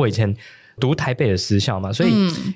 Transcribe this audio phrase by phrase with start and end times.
[0.00, 0.34] 我以前。
[0.78, 2.10] 读台北的私校嘛，所以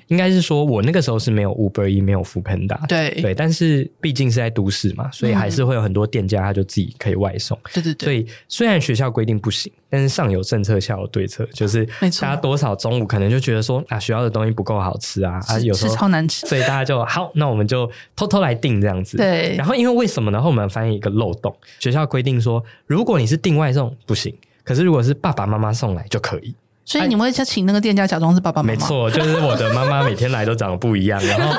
[0.07, 7.55] 应该是说我那个时候是没有 Uber E，没有 Foodpanda，对对，但是毕竟是在都市嘛，所以还是会有很多店家他就自己可以外送。
[7.71, 8.03] 对对对。
[8.03, 19.17] 所以虽然学校规定不行，但是上有政策下有对策，就是大家多少中午可能就觉得说啊学校的东西不够好吃啊，啊有时候超难吃，所以大家就好，那我们就偷偷来订这样子。
[19.17, 19.55] 对。
[19.55, 20.41] 然后因为为什么呢？
[20.41, 26.55] 后面发现一个漏洞，学校规定说如果你是订外送不行，可是如果是爸爸妈妈送来就可以。
[26.85, 28.73] 所以你们会请那个店家假装是爸爸妈妈？
[28.73, 31.57] 没错，就是我的妈妈每天来都长得不一样，然后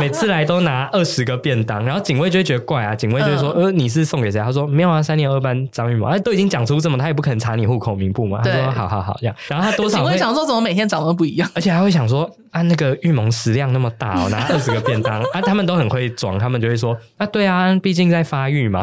[0.00, 8.40] 每次来都拿二十个便当，然后警卫就会觉得怪啊，警卫就会说：“呃，你是送给谁？”他说：“没有啊，三年二班张玉萌。”哎，都已经讲出这么，他也不可能查你户口名簿嘛。
[8.42, 18.82] 他说：“好好好，这样。”然后他多少警卫想说怎么每天长得不一样，而且还会想说：“啊，那个玉萌食量那么大，我拿二十个便当啊。”他们都很会装，他们就会说：“啊，对啊，毕竟在发育嘛。”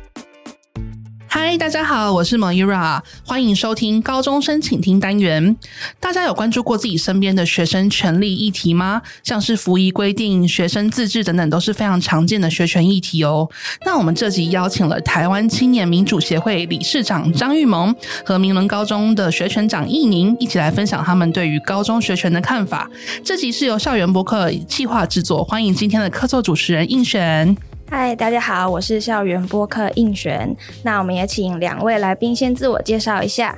[1.33, 5.55] 嗨，大家好，我是 Moira，欢迎收听高中生请听单元。
[5.97, 9.01] 大家有关注过自己身边的学生权利议题吗？
[9.23, 13.49] 像是服仪规定、学生自治等等，都是非常常见的学权议题哦。
[13.85, 17.95] 那我们这集邀请了台湾青年民主协会理事长张玉萌
[18.25, 22.91] 和明伦高中的学权长易宁一起来分享他们对于高中学权的看法。
[23.23, 27.55] 这集是由校园博客企划制作，欢迎今天的客座主持人应选。
[27.93, 30.55] 嗨，大家好，我是校园播客应璇。
[30.81, 33.53] 那我们也请两位来宾先自我介绍一下。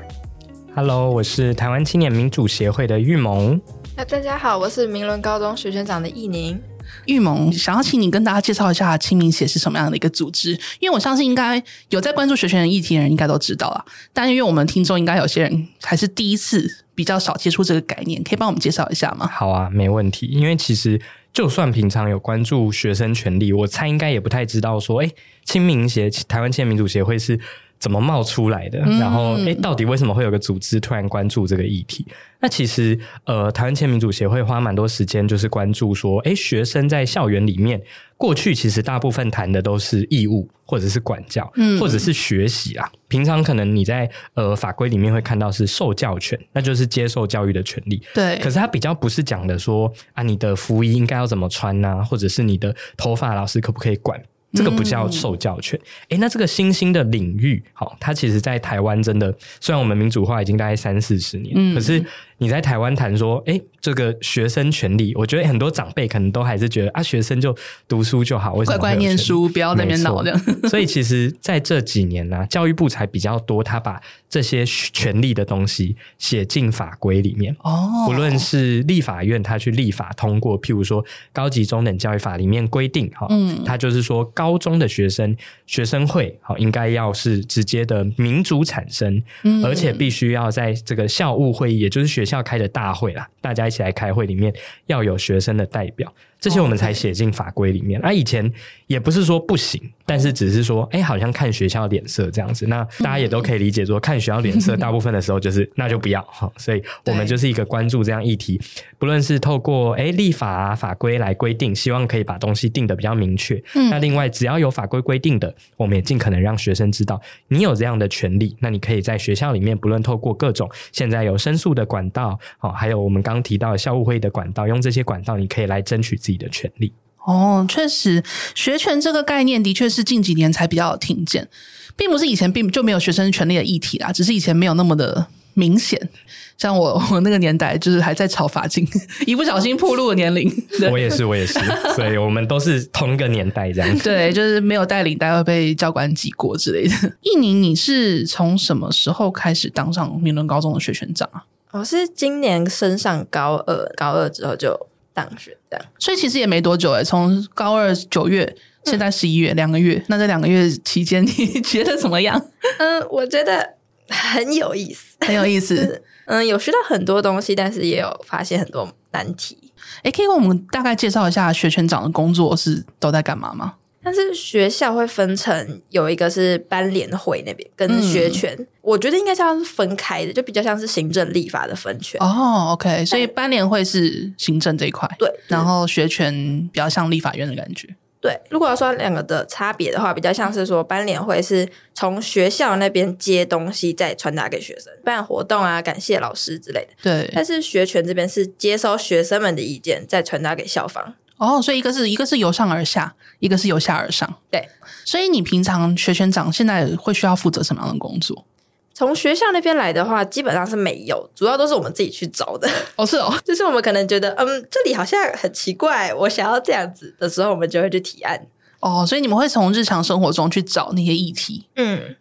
[0.74, 3.62] Hello，我是台湾青年民主协会的玉萌。
[3.96, 6.60] 那大家好，我是明伦高中学生长的易宁。
[7.06, 19.30] 玉萌，想要请你跟大家介绍一下青民协是什么样的一个组织，因为我相信应该有在关注学权的议题的人应该都知道了，但因为我们听众应该有些人还是第一次比较少接触这个概念，可以帮我们介绍一下吗？
[19.32, 20.26] 好啊，没问题。
[20.26, 21.00] 因为其实。
[21.34, 25.10] 就算平常有关注学生权利，我猜应该也不太知道说，哎，
[25.44, 27.40] 青民协台湾青年民主协会是
[27.84, 28.82] 怎么冒出来的？
[28.86, 32.08] 嗯、然后，哎，到底为什么会有个组织突然关注这个议题？
[32.40, 37.82] 那其实，呃，台湾前民主协会花蛮多时间，就是关注说，哎，学生在校园里面。
[38.16, 42.90] 过去其实大部分谈的都是义务，或者是管教，嗯，或者是学习啊。
[43.10, 48.02] 平常可能你在呃法规里面会看到是受教权，那就是接受教育的权利。
[48.14, 54.18] 对，可是它比较不是讲的说啊，你的服衣应该要怎么穿呐、啊，或者是你的头发老师可不可以管？
[54.54, 55.80] 这个不叫受教权。
[56.04, 62.04] 哎、嗯，那这个新兴的领域，好，它其实在台湾真的，虽然我们民主化已经大概三四十年，嗯、可是。
[62.44, 67.56] 你在台湾谈说，哎，这个学生权利，我觉得很多长辈可能都还是觉得啊，学生就
[67.88, 70.38] 读书就好，为什么乖乖念书，不要在那边闹这样。
[70.68, 73.98] 所以其实在这几年呢、啊，教育部才比较多，他把
[74.30, 77.56] 这些权利的东西写进法规里面。
[77.60, 81.02] 哦，不论是立法院他去立法通过，譬如说
[81.32, 85.34] 《高级中等教育法》里面规定，哈，嗯，他就是说高中的学生
[85.66, 92.33] 学生会，好，应该要是直接的民主产生，嗯，而且必须要在这个校务会议，也就是学校。
[92.34, 94.54] 要开的大会啦，大家一起来开会，里面
[94.88, 96.14] 要有学生的代表。
[96.44, 98.02] 这些我们才写进法规里面。
[98.02, 98.52] 那、oh, 以前
[98.88, 102.68] 也不是说不行，但是只是说，哎，好像看学校脸色这样子。
[102.68, 106.52] 那大家也都可以理解说，看学校脸色， 大部分的时候就是那就不要 哈。
[106.58, 108.60] 所以我们就是一个关注这样议题，
[109.00, 113.56] 不论是透过哎立法啊法规来规定，希望可以把东西定得比较明确。
[113.76, 118.54] 嗯，那另外只要有法规规定的，我们也尽可能让学生知道，你有这样的权利。
[118.60, 126.33] 那你可以在学校里面，不论透过各种现在有申诉的管道，好，还有我们刚刚提到的校务会议的管道，用这些管道，你可以来争取自己。
[126.38, 126.94] 的权利
[127.26, 128.22] 哦，确实，
[128.54, 131.48] 学权这个概念的确是近几年才比较有听见，
[131.96, 136.10] 并不是以前并就没有学生权利的议题啦，只是以前没有那么的明显。
[136.58, 138.86] 像我 我那个年代，就是还在炒发禁，
[139.26, 140.52] 一不小心暴露了年龄。
[140.92, 141.54] 我也是，我也是，
[141.96, 144.00] 所以我们都是同一个年代这样。
[144.00, 147.14] 对，就是没有带领带会被教官记过之类的。
[147.22, 151.46] 易宁，你是从什么时候开始当上明伦高中的学权长啊？
[151.72, 154.88] 我是今年升上高二，高二之后就。
[155.14, 158.56] 当选这样，所以其实也没多久诶，从高二九月，
[158.86, 160.04] 现在十一月，两、嗯、个月。
[160.08, 162.44] 那这两个月期间，你觉得怎么样？
[162.80, 163.76] 嗯，我觉得
[164.10, 166.02] 很有意思，很有意思。
[166.26, 169.58] 嗯，有学到很多东西，但是也有发现很多难题。
[170.04, 173.76] 诶，可以给我们大概介绍一下学权长的工作是都在干嘛吗？
[174.04, 182.22] 但是学校会分成有一个是班联会那边跟学权，嗯、我觉得应该像是分开的，就比较像是行政立法的分权。
[182.22, 186.34] 哦，OK，所以班联会是行政这一块，对，然后学权
[186.72, 187.96] 比较像立法院的感觉。
[188.20, 196.94] 对，如果要说两个的差别的话，比较像是说班联会是从学校那边接东西再传达给学生，办活动啊，感谢老师之类的。
[197.04, 201.16] 对，但是学权这边是接收学生们的意见，再传达给校方。
[201.38, 204.32] 哦，所以一个是一个是由上而下，一个是由下而上。
[204.50, 204.68] 对，
[205.04, 208.46] 所以你平常学权长现在会需要负责什么样的工作？
[208.94, 212.70] 从学校那边来的话，基本上是没有，主要都是我们自己去找的。
[212.96, 218.40] 哦，是哦，就是我们可能觉得，嗯，这里好像很奇怪，我想要这样子的时候，我们就会去提案。
[218.80, 221.68] 哦，所以你们会从日常生活中去找那些议题。
[221.76, 222.16] 嗯，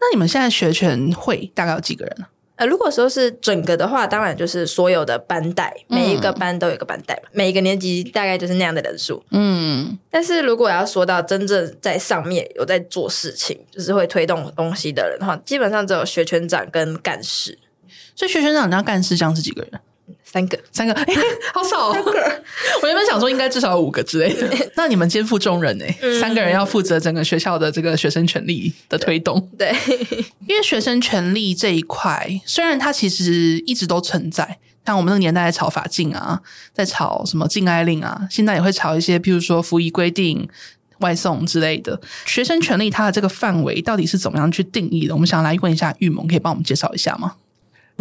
[0.00, 2.26] 那你们现在学全会大概有几个人呢？
[2.56, 9.24] 呃，如果说是整个的话，当然就是所有的班代，每一个班都有一个班代，嗯、每一个年级大概就是那样的人数。
[9.30, 17.58] 嗯，但是如果要说到真正在上面有在做事情，就是会推动东西的人的话，基本上只有学全长跟干事。
[18.14, 19.80] 所以学全长加干事这样是几个人？
[20.32, 21.14] 三个，三个，欸、
[21.52, 21.92] 好少、哦。
[22.80, 24.48] 我原本想说应该至少有五个之类的。
[24.76, 25.84] 那你们肩负重任呢？
[26.00, 29.46] 嗯、三个人要负责整个学校的这个学生权利的推动。
[29.58, 29.76] 对，
[30.48, 36.40] 因为学生权利这一块，虽然它其实一直都存在，像我们那个年代在吵法禁啊，
[36.72, 40.48] 在吵什么禁爱令啊，现在也会吵一些，譬如说服役规定、
[41.00, 42.00] 外送之类的。
[42.24, 45.14] 学生权利它的这个范围到底是怎么样去定义的？
[45.14, 47.34] 我们想来问一下玉萌，可以帮我们介绍一下吗？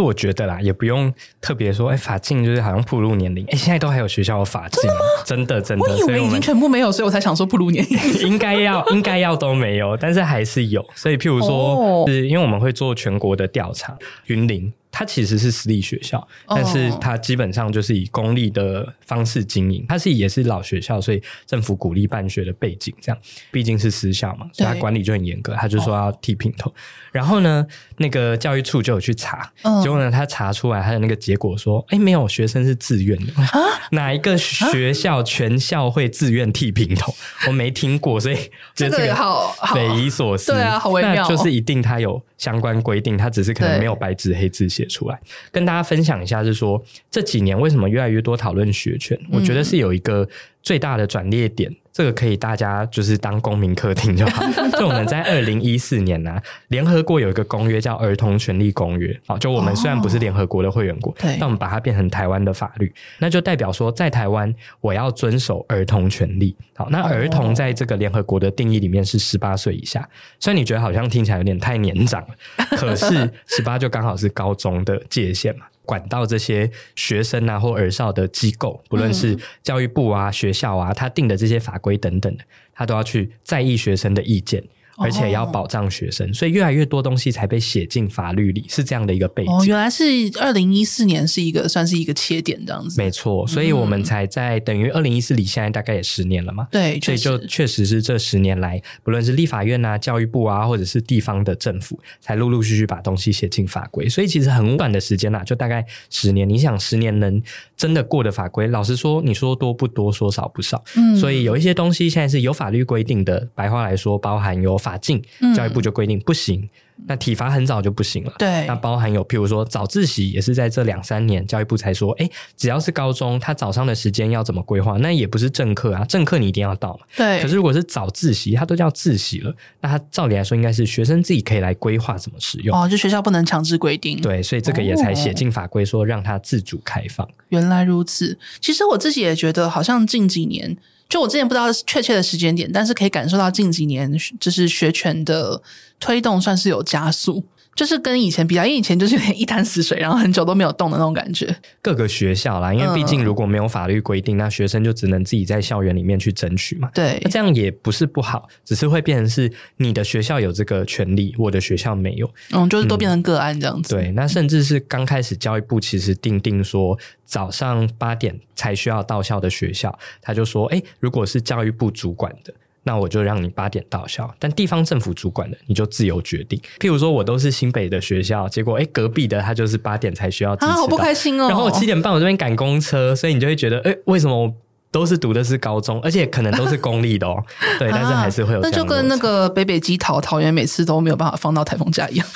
[0.02, 4.90] 我觉得啦，也不用特别说，哎、欸，法禁就是好像步入年龄，哎、欸，现在都还有学校有法禁，
[5.26, 14.74] 真的真的，真的，我以为已经全部没有，所以我才想说步入年龄， 应该要应该要都没有，但是还是有，所以譬如说，哦、是因为我们会做全国的调查，云林。
[14.92, 19.86] 它其实是私立学校，但是它基本上就是以公立的方式经营。
[19.88, 23.22] 它是也是老学校，所以政府鼓励办学的背景，这样
[23.52, 25.56] 毕竟是私校嘛，所以它管理就很严格。
[25.56, 26.74] 他就说要剃平头，
[27.12, 27.66] 然后呢，
[27.98, 29.52] 那个教育处就有去查，
[29.82, 33.34] 结果呢，他查出来他的那个结果说，哎，没有学生是自愿的，
[33.92, 37.14] 哪一个学校全校会自愿剃平头？
[37.48, 38.36] 我没听过，所以
[38.76, 40.52] 觉得这个好匪夷所思。
[40.52, 44.82] 对啊，好微妙，就是一定他有相关规定，他只是可能没有白纸黑字写。
[44.82, 45.22] 写出来，
[45.52, 49.16] 跟大家分享一下，是说这几年为什么越来越多讨论学权？
[49.32, 50.28] 我觉得是有一个
[50.62, 51.74] 最大的转捩点。
[51.94, 54.42] 这个可以大家就是当公民课听就好。
[54.80, 59.12] 就我们在二零一四年呢、啊，联合国有一个公约叫《儿童权利公约》。
[59.28, 66.56] 好，就我们虽然不是联合国的会员国，但我们把它变成台湾的法律，那就代表说在台湾我要遵守儿童权利。
[66.78, 70.08] 好，那儿童在这个联合国的定义里面是十八岁以下。
[70.40, 75.66] 虽然你觉得好像听起来有点太年长了，可是十八就刚好是高中的界限嘛。
[75.92, 82.44] 管到这些学生啊或儿少的机构，不论是教育部啊、学校啊，他定的这些法规等等的，
[82.74, 84.64] 他都要去在意学生的意见。
[84.98, 89.52] 而且要保障学生，所以越来越多东西才被写进法律里，是这样的一个背景。
[89.52, 90.04] 哦，原来是
[90.40, 93.02] 二零一四年是一个算是一个切点这样子。
[93.02, 96.68] 没错，所以我们才在等于二零一四里，现在大概也十年了嘛。
[96.72, 104.08] 对，所以就确实是这十年来，不论是立法院啊、教育部啊，或者是地方的政府，才陆陆续续把东西写进法规。
[104.08, 106.48] 所以其实很短的时间呐，就大概十年。
[106.48, 107.42] 你想，十年能
[107.78, 110.84] 真的过的法规，老实说，你说多不多，说少不少。
[110.96, 115.24] 嗯，所以有一些东西现在是有法律规定的，白话来说，包含有法禁，
[115.56, 116.68] 教育部就规定不行，
[117.06, 118.34] 那体罚很早就不行了。
[118.38, 124.98] 对，那包含有譬如说早自习，也是在这两三年，教育部才说，哎，只要是高中，他早上的时间要怎么规划？
[124.98, 127.06] 那也不是正课啊，正课你一定要到嘛。
[127.16, 127.42] 对。
[127.42, 132.76] 可是如果是早自习，他都叫自习了，那他照理来说应该是学生自己可以来规划怎么使用。
[132.76, 134.20] 哦，就学校不能强制规定。
[134.20, 137.28] 对，所以这个也才写进法规，说让他自主开放。
[137.50, 140.78] 原来如此，其实我自己也觉得，好像近几年。
[141.12, 145.62] 就我之前不知道确切的时间点，但是可以感受到近几年就是学权的
[146.00, 147.44] 推动算是有加速。
[147.74, 151.56] 就是跟以前比较，因为以前就是有点一潭死水，然后很久都没有动的那种感觉。
[151.82, 156.92] 各个学校啦，因为毕竟如果没有法律规定，嗯、那学生就只能自己在校园里面去争取嘛。
[156.94, 162.30] 对，那这样也不是不好，只是会变成是你的学校有这个权利，我的学校没有。
[162.52, 163.96] 嗯，就是都变成个案这样子。
[163.96, 172.54] 嗯、对，那甚至是刚开始教育部其实定定说早上八点才需要到校的学校，他就说，哎，如果是教育部主管的。
[172.84, 176.60] 那我就让你八点到校，但地方政府主管的你就自由决定。
[176.80, 181.48] 譬如说，我都是新北的学校，结果诶隔壁的他就是八点才需要，啊，好不开心哦。
[181.48, 184.54] 然后我七点半我这边赶公车，所以你就会觉得，诶为什么我
[184.90, 187.44] 都是读的是高中，而且可能都是公立的哦？
[187.78, 188.60] 对，但是还是会有。
[188.62, 192.28] 那就跟那个北北基桃桃园每次都没有办法放到台风假一样。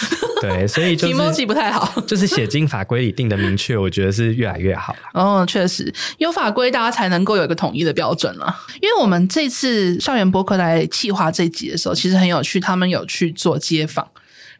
[0.47, 4.99] 对，所以就是 emoji 不太好， 就是写进法规里定的明确，我觉得是越来越好了。
[5.13, 8.55] 哦，确实有法规，大家才能够有一个统一的标准了。
[8.81, 14.07] 因为我们这次校园博客来企划这集的时候，其实很有趣，他们有去做街访。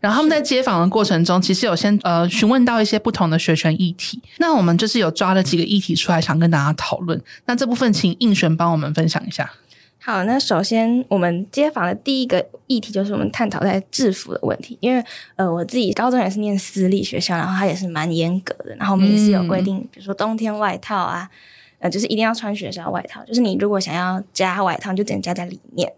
[0.02, 4.22] 然后他们在街访的过程中，其实有先呃询问到一些不同的学权议题。
[4.38, 7.20] 那我们就是有抓了几个议题出来，想跟大家讨论。
[7.46, 9.52] 那这部分请映璇帮我们分享一下。
[10.06, 14.78] 好，那首先我们街访的第一个议题就是我们探讨在制服的问题。
[14.80, 15.04] 因为
[15.36, 18.76] 呃我自己高中也是念私立学校，然后它也是蛮严格的。
[18.76, 21.28] 然后我们也是有规定，比如说冬天外套啊，
[21.80, 25.92] 呃就是一定要穿学校外套，就是你如果想要加外套，就只能加在里面。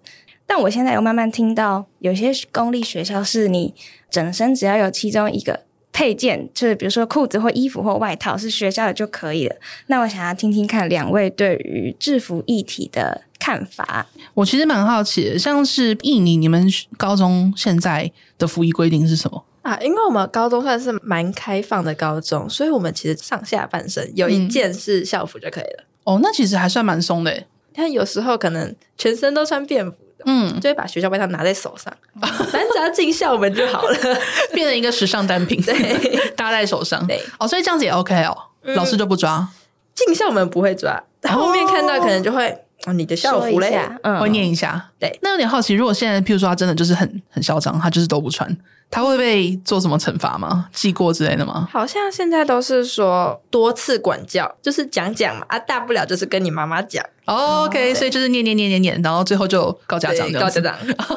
[0.45, 3.73] 但我现在有慢慢听到，有些公立学校是你
[4.09, 5.65] 整身只要有其中一个
[5.97, 9.55] 配件，就是比如说裤子或衣服或外套是学校的就可以了。
[9.87, 14.05] 那我想要听听看两位对于制服议题的看法。
[14.35, 19.75] 我其实蛮好奇的，像是印尼，你们高中现在的服役规定是什么啊？
[19.81, 25.83] 因为我们高中算是蛮开放的高中，所以我们其实上下半身有一件是校服就可以了。
[26.05, 27.45] 嗯、哦，那其实还算蛮松的。
[27.73, 29.97] 但有时候可能全身都穿便服。
[30.29, 33.97] 嗯，就会把学校外套拿在手上， 反正只要进校门就好了，
[34.53, 39.47] 变成一个时尚单品，对，搭在手上，对，哦，所以这样子也 OK 哦，嗯、老师就不抓，
[39.95, 48.57] 进校门不会抓，后面看到可能就会，哦，你的校服嘞，嗯，会念一下，对，那有点好奇，如果现在譬如说他真的就是很很嚣张，他就是都不穿。
[48.89, 50.69] 他会被做什么惩罚吗？
[50.71, 51.67] 记过之类的吗？
[51.69, 57.03] 好像现在都是说多次管教，就是讲讲嘛，啊，大不了就是跟你妈妈讲。
[57.25, 60.73] Oh, OK，所以就是念念念念念，然后最后就告家长，告家长。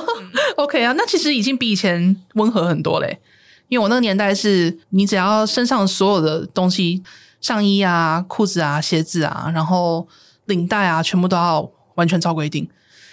[0.59, 3.21] OK 啊，那其实已经比以前温和很多嘞。
[3.69, 7.05] 因为我那个年代是，你只要身上所有的东西，
[7.41, 10.09] 上衣啊、裤子啊、鞋子啊，然后
[10.50, 12.69] 领带啊，全部都要完全照规定。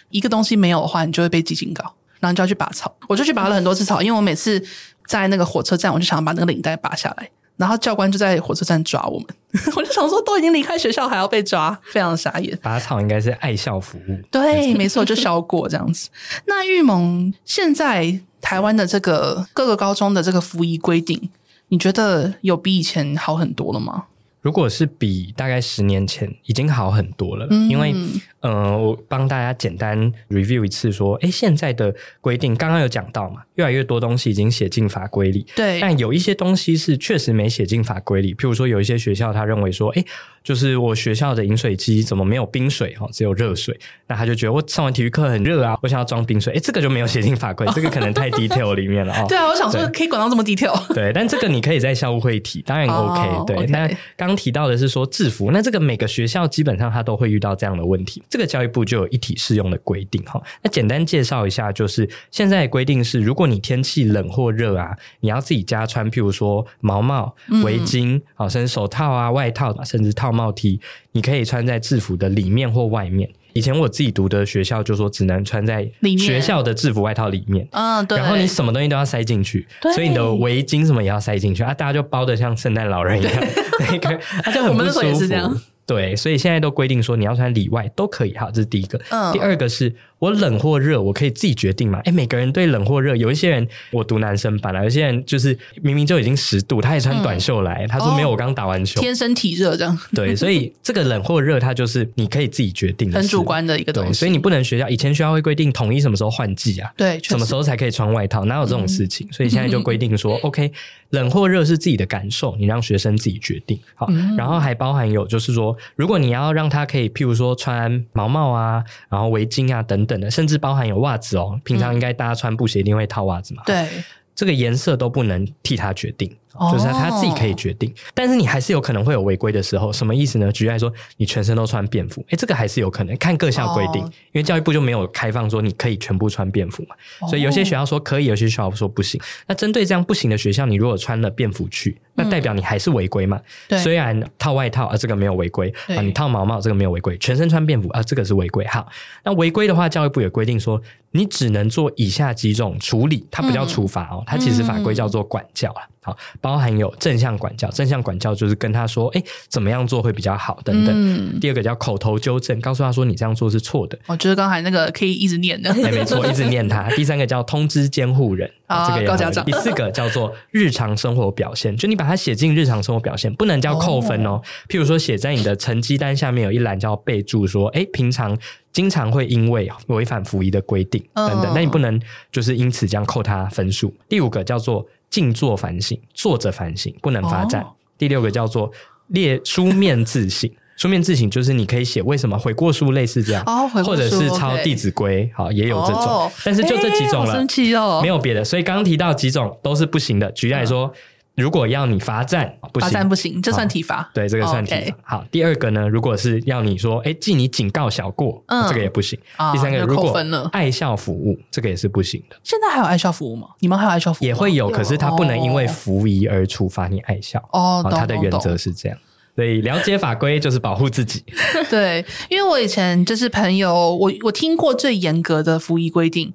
[0.10, 1.94] 一个东西没有的话，你就会被记警告。
[2.20, 4.60] 然后就要去拔草，我就去拔了很多次草，因为我每次
[5.06, 9.28] 在那个火车站，我就想把那个领带拔下来，然后教官就在火车站抓我们，
[9.78, 12.58] 我就想说都已经离开学校还要被抓，非常的傻眼。
[12.64, 16.10] 拔草应该是爱校服务，对，没错，就销过这样子。
[16.48, 21.30] 那玉盟现在台湾的这个各个高中的这个服役规定，
[21.68, 24.06] 你觉得有比以前好很多了吗？
[24.48, 27.94] 如果是比大概十年前已经好很多了，嗯、因为
[28.40, 40.06] 呃，我帮大家简单 review 一次，说，哎，现在的规定刚刚有讲到嘛，越来越多东西已经写进法规里，对，但有一些东西是确实没写进法规里，譬如说有一些学校他认为说，哎，
[40.42, 43.78] 就是我学校的饮水机怎么没有冰水哈，只有热水，
[44.08, 49.26] 那他就觉得我上完体育课很热啊，我想要装冰水，哎，这个就没有写进法规， 这个可能太 detail 里面了啊。
[49.28, 58.24] 对啊，我想说可以管到这么 detail，对，但这个你可以在校务会提，当然 OK，、oh, 对，那.刚提到的是说制服，那这个每个学校基本上他都会遇到这样的问题。
[58.30, 60.42] 这个教育部就有一体适用的规定哈。
[60.62, 70.80] 那简单介绍一下，就是现在的规定是，如果你天气冷或热啊，你要自己加穿，譬如说毛帽、围巾，好、嗯，甚至手套啊、外套，甚至套帽 T，
[71.12, 73.30] 你可以穿在制服的里面或外面。
[73.58, 78.20] 以前我自己读的学校就说只能穿在学校的制服外套里面，嗯，对。
[78.20, 83.34] 然后你什么东西都要塞进去，所以你的围巾什么也要塞进去啊，大家就包的像圣诞老人一样，
[83.92, 85.60] 那个他就很不舒服。
[85.88, 89.02] 对，所以现在都规定说你要穿里外都可以，哈，这是第一个。
[89.10, 89.96] 嗯，第二个是。
[90.20, 92.00] 我冷或热，我可以自己决定嘛？
[92.06, 99.98] 哎，每个人对冷或热，有一些人我读男生班了，有些人就是明明就已经十度，他也穿短袖来，嗯、他说没有，我刚打完球，天生体热这样。
[100.14, 104.14] 对，所以 这个冷或热，它就是你可以自己决定的，很主观的一个东西。
[104.14, 106.92] 所以你不能学校以前学校会规定统一什么时候换季啊？
[106.98, 108.46] 对，什么时候才可以穿外套？
[108.46, 109.28] 哪有这种事情？
[109.30, 110.72] 嗯、所以现在就规定说、嗯、， OK，
[111.12, 113.80] 冷或热是自己的感受，你让学生自己决定。
[113.94, 120.88] 好，嗯、然后还包含有就是说，如果你要让他可以，譬如说穿毛毛啊，然后围巾啊等等的，甚至包含。
[120.88, 123.62] 有袜子哦，平常应该大家穿布鞋一定会套袜子嘛？
[123.66, 123.86] 对，
[124.34, 126.34] 这个颜色都不能替他决定。
[126.72, 129.94] 就是他自己可以决定，但是你还是有可能会有违规的时候。
[129.94, 130.52] 什么意思呢？
[130.52, 136.96] 举例来说，你全身都穿便服，诶，这个还是有可能，看各校规定，因为教育部就没有开放说你可以全部穿便服嘛。
[137.28, 139.22] 所以有些学校说可以，有些学校说不行。
[139.46, 143.40] 那针对这样不行的学校，你如果穿了便服去，那代表你还是违规嘛？
[143.68, 148.66] 对，虽然套外套啊，这个没有违规啊，你套毛毛这个没有违规，全身穿便服啊，这个是违规。
[148.66, 148.88] 好，
[149.24, 155.84] 那违规的话，教育部也规定说，你只能做以下几种处理，它不叫处罚哦，它其实法规叫做管教啊。
[156.02, 160.94] 好，包含有正向管教，正向管教就是跟他说，哎，怎么样做会比较好，等等。
[160.96, 163.98] 嗯、第二个叫口头纠正，告诉他说你这样做是错的。
[164.08, 166.90] 我觉得刚才那个可以一直念的，哎，没错，一直念他。
[166.96, 169.46] 第三个叫通知监护人，啊、这个也高家长。
[169.46, 174.32] 第四个叫做日常生活表现，就你把它写进日常生活表现，不能叫扣分哦。
[174.32, 178.38] 哦譬如说，写在你的成绩单下面有一栏叫备注，说，哎，平常。
[178.74, 182.00] 经常会因为违反服役的规定等等，那、哦、你不能
[182.32, 183.92] 就是因此这样扣他分数。
[184.08, 187.62] 第五个叫做静坐反省，坐着反省，不能罚站。
[187.62, 188.72] 哦、第六个叫做
[189.08, 190.50] 列书面自省。
[190.78, 198.46] 书面自省就是你可以写为什么悔过书类似这样，哦、或者是抄《弟子规》好也有这种，哦、但是就这几种了，生气哦，没有别的。
[198.46, 200.32] 所以刚刚提到几种都是不行的。
[200.34, 200.94] 举例来说，嗯、
[201.38, 204.10] 如果要你罚站，不行，罚站不行，这算体罚。
[204.12, 205.18] 对，这个算体罚。
[205.18, 209.20] 好，第二个呢，如果是要你说，哎，记你警告小过，嗯、这个也不行。
[209.38, 212.36] 哦、第三个，如果了爱校服务，这个也是不行的。
[212.44, 213.50] 现在还有爱校服务吗？
[213.60, 214.28] 你们还有爱校服务？
[214.28, 217.40] 也会有，可是他不能因为服役而处罚你爱校。
[217.54, 218.98] 哦，他的原则是这样。
[219.36, 221.24] 所以了解法规就是保护自己。
[221.70, 226.34] 对，因为我以前就是朋友，我我听过最严格的服役规定，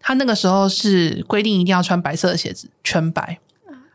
[0.00, 3.38] 他那个时候是规定一定要穿白色的鞋子，全白。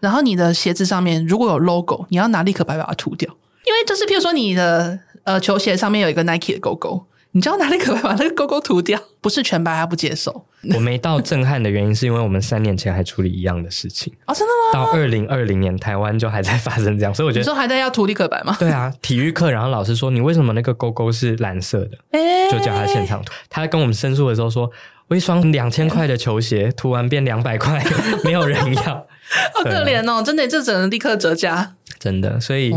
[0.05, 3.27] 然后你的鞋子上面如果有 logo，你要拿立可白把它涂掉，
[3.65, 7.05] 因为就是譬如说你的呃球鞋上面有一个 Nike 的勾勾。
[7.31, 8.97] 你知道哪里可白把那个勾勾涂掉？
[9.19, 10.45] 不是全白，他不接受。
[10.73, 14.85] 我没到震撼的原因，是因为我们三年前还处理一样的事情 哦，真的吗？
[14.85, 18.55] 到二零二零年，台湾就还在发生这样，所以我觉得你说还在要涂立可白吗？
[18.57, 21.97] 对啊，体育课，然后老师说你为什么那个勾勾是蓝色的？
[22.11, 23.33] 欸、就叫他现场涂。
[23.49, 24.71] 他跟我们申诉的时候说，
[25.07, 27.83] 我一双两千块的球鞋 涂完变两百块，
[28.23, 30.23] 没有人要，好可怜哦！
[30.23, 31.75] 真的，这只能立刻折价。
[31.99, 32.71] 真的，所以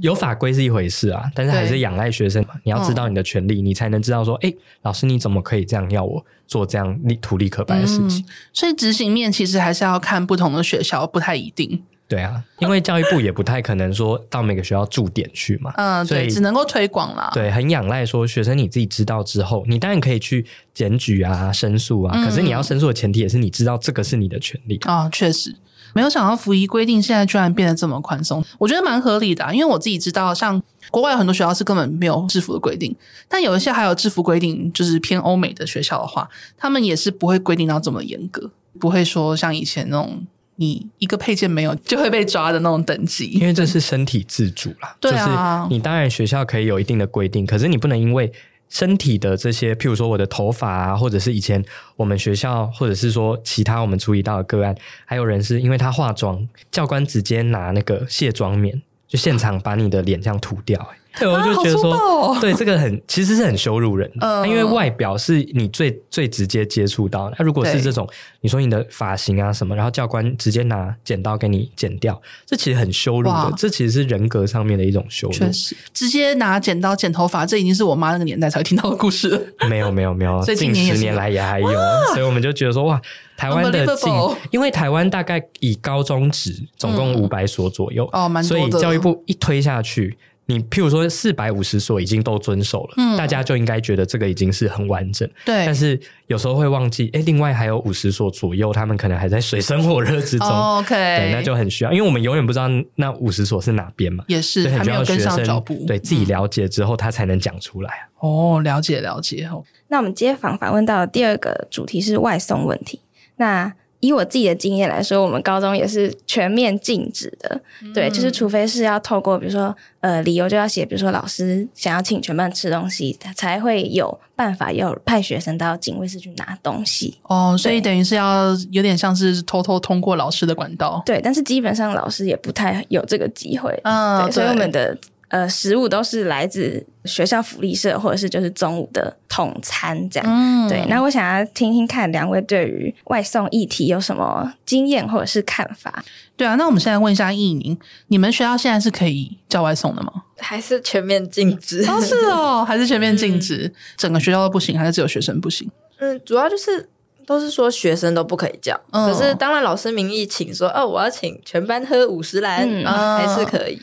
[0.00, 2.44] 有法规是一回事啊，但是还是仰赖学生。
[2.64, 8.24] 你要知道你的权利，你才能知道说，哎，老师你怎么可以这样要我做这样立图立可白的事情？
[8.52, 11.82] 所以执行面其实还是要看不同的学校，不太一定。
[12.12, 15.72] 对啊，因为教育部也不太可能说到每个学校驻点去嘛。
[15.78, 17.30] 嗯，对，只能够推广啦。
[17.32, 22.22] 对，很仰赖说学生你自己知道之后，你当然可以去检举啊、申诉啊。
[22.22, 25.08] 可是你要申诉的前提也是你知道这个是你的权利啊。
[25.08, 25.56] 确实。
[25.94, 29.52] 没有想到服役规定现在居然变得这么宽松，我觉得蛮合理的啊。
[29.52, 32.94] 因为我自己知道，像国外有很多学校是根本没有制服的规定，
[33.26, 36.28] 但有一些还有制服规定，就是偏欧美的学校的话，
[36.58, 43.26] 他们也是不会规定到这么严格，不会说像以前那种你一个配件没有就会被抓的那种等级。
[43.26, 48.32] 因为这是身体自主啦，对啊，就是你当然学校可以有一定的规定，可是你不能因为。
[48.68, 51.62] 身体的这些，譬如说我的头发啊，或者是以前
[51.94, 60.96] 我们学校，或者是说其他我们注意到的个案，还有人是因为他化妆，教官直接拿那个卸妆棉，就现场把你的脸这样涂掉，欸。
[61.18, 67.36] 对，我就觉得说，啊、 对这个很其实是很羞辱人的，嗯、因为外表是你最最直接接触到的。
[67.38, 68.08] 那如果是这种，
[68.40, 73.30] 你说你的发型啊什么，然后教官直接拿剪刀给你剪掉，这其实很羞辱的。
[73.30, 75.34] 哇这其实是人格上面的一种羞辱。
[75.34, 79.40] 确实，直接拿剪刀剪头发，这已经是我妈那个年代才会听到的故事了。
[79.68, 81.68] 没有没有没有，近十年来也还有，
[82.14, 83.00] 所以我们就觉得说，哇，
[83.36, 84.12] 台湾的近，
[84.50, 88.70] 因为台湾大概以高中职总共五百所左右，嗯、哦，蛮多的。
[88.70, 90.16] 所以教育部一推下去。
[90.46, 95.28] 你譬如说四百五十所已经都遵守了，嗯，大家就应该觉得这个已经是很完整。
[95.44, 100.48] 对，但是有时候会忘记，哎，另外还有五十所左右，他们可能还在水深火热之中。
[100.48, 108.08] 哦、OK，对，那就很需要，因为我们永远不知道那五十所是哪边嘛，也是很需要学生还没有跟上脚步，对自己了解之后，他才能讲出来。
[108.18, 109.64] 哦，了解了解哦。
[109.88, 113.00] 那我们接访访问到的第二个主题是外送问题。
[113.36, 117.60] 那以我自己的经验来说，我们高中也是全面禁止的。
[117.82, 127.16] 嗯、对，就是除非是要透过，比如说，呃，理由就要写，比如说老师想要请全班吃东西，他才会有办法要派学生到警卫室去拿东西。
[127.22, 131.00] 哦，所以等于是要有点像是偷偷通过老师的管道。
[131.06, 133.78] 对，但是基本上老师也不太有这个机会。
[133.84, 134.98] 嗯，对，所以我们的。
[135.32, 140.28] 呃，食物都是来自学校福利社，或者是就是中午的统餐这样。
[140.28, 140.84] 嗯，对。
[140.90, 146.04] 那我想要听听看两位对于外送议题有什么经验或者是看法？
[146.36, 147.74] 对啊，那我们现在问一下易宁，
[148.08, 150.12] 你们学校现在是可以叫外送的吗？
[150.36, 151.82] 还是全面禁止？
[151.88, 153.66] 哦，是哦， 还是全面禁止？
[153.66, 155.66] 嗯、整个学校都不行，还是只有学生不行？
[155.96, 156.86] 嗯，主要就是
[157.24, 163.80] 都是说学生都不可以叫，嗯、可是当然老师名义请说，哦，我要请全班喝五十兰，嗯、还是可以。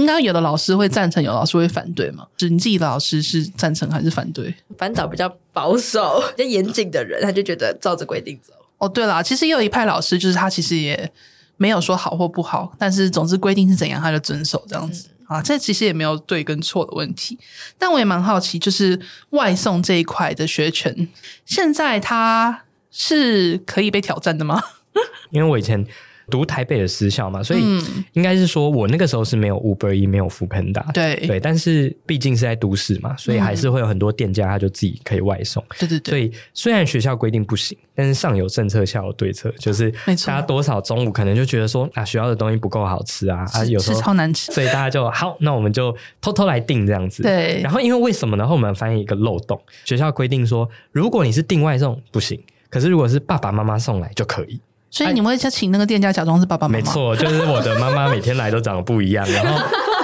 [0.00, 2.26] 应该有的老师会赞成，有的老师会反对嘛？
[2.38, 4.54] 是你自己的老师是赞成还是反对？
[4.78, 8.54] 班导比较保守、比较严谨的人，他就觉得照着规定走。
[8.78, 11.12] 哦，对啦，其实也有一派老师，就是他其实也
[11.58, 15.42] 没有说好或不好，但是总之规定是怎样，他就遵守这样子、嗯、啊。
[15.42, 17.38] 这其实也没有对跟错的问题。
[17.78, 18.98] 但我也蛮好奇，就是
[19.30, 21.06] 外送这一块的学权，
[21.44, 24.62] 现在它是可以被挑战的吗？
[25.30, 25.86] 因为我以前。
[26.30, 27.60] 读台北的私校嘛，所以
[28.12, 35.62] 应该是说，我那个时候是没有 Uber E，没有 Foodpanda，对对，但是毕竟是在都市嘛，所以还是会有很多店家，他就自己可以外送。
[35.78, 36.10] 对对对。
[36.10, 47.22] 所以虽然学校规定不行，但是上有政策，下有对策，就是大家多少中午可能就觉得说啊，学校的东西不够好吃啊，啊，有时候超难吃，所以大家就好，那我们就偷偷来订这样子。
[47.24, 47.60] 对。
[47.62, 48.46] 然后因为为什么呢？
[48.46, 54.60] 后面发现一个漏洞，学校规定说，如果你是订外送不行，可是如果是爸爸妈妈送来就可以。
[54.90, 56.78] 所以你们会请那个店家假装是爸爸妈妈？
[56.78, 59.58] 没错，就是我的妈妈每天来都长得不一样，然后。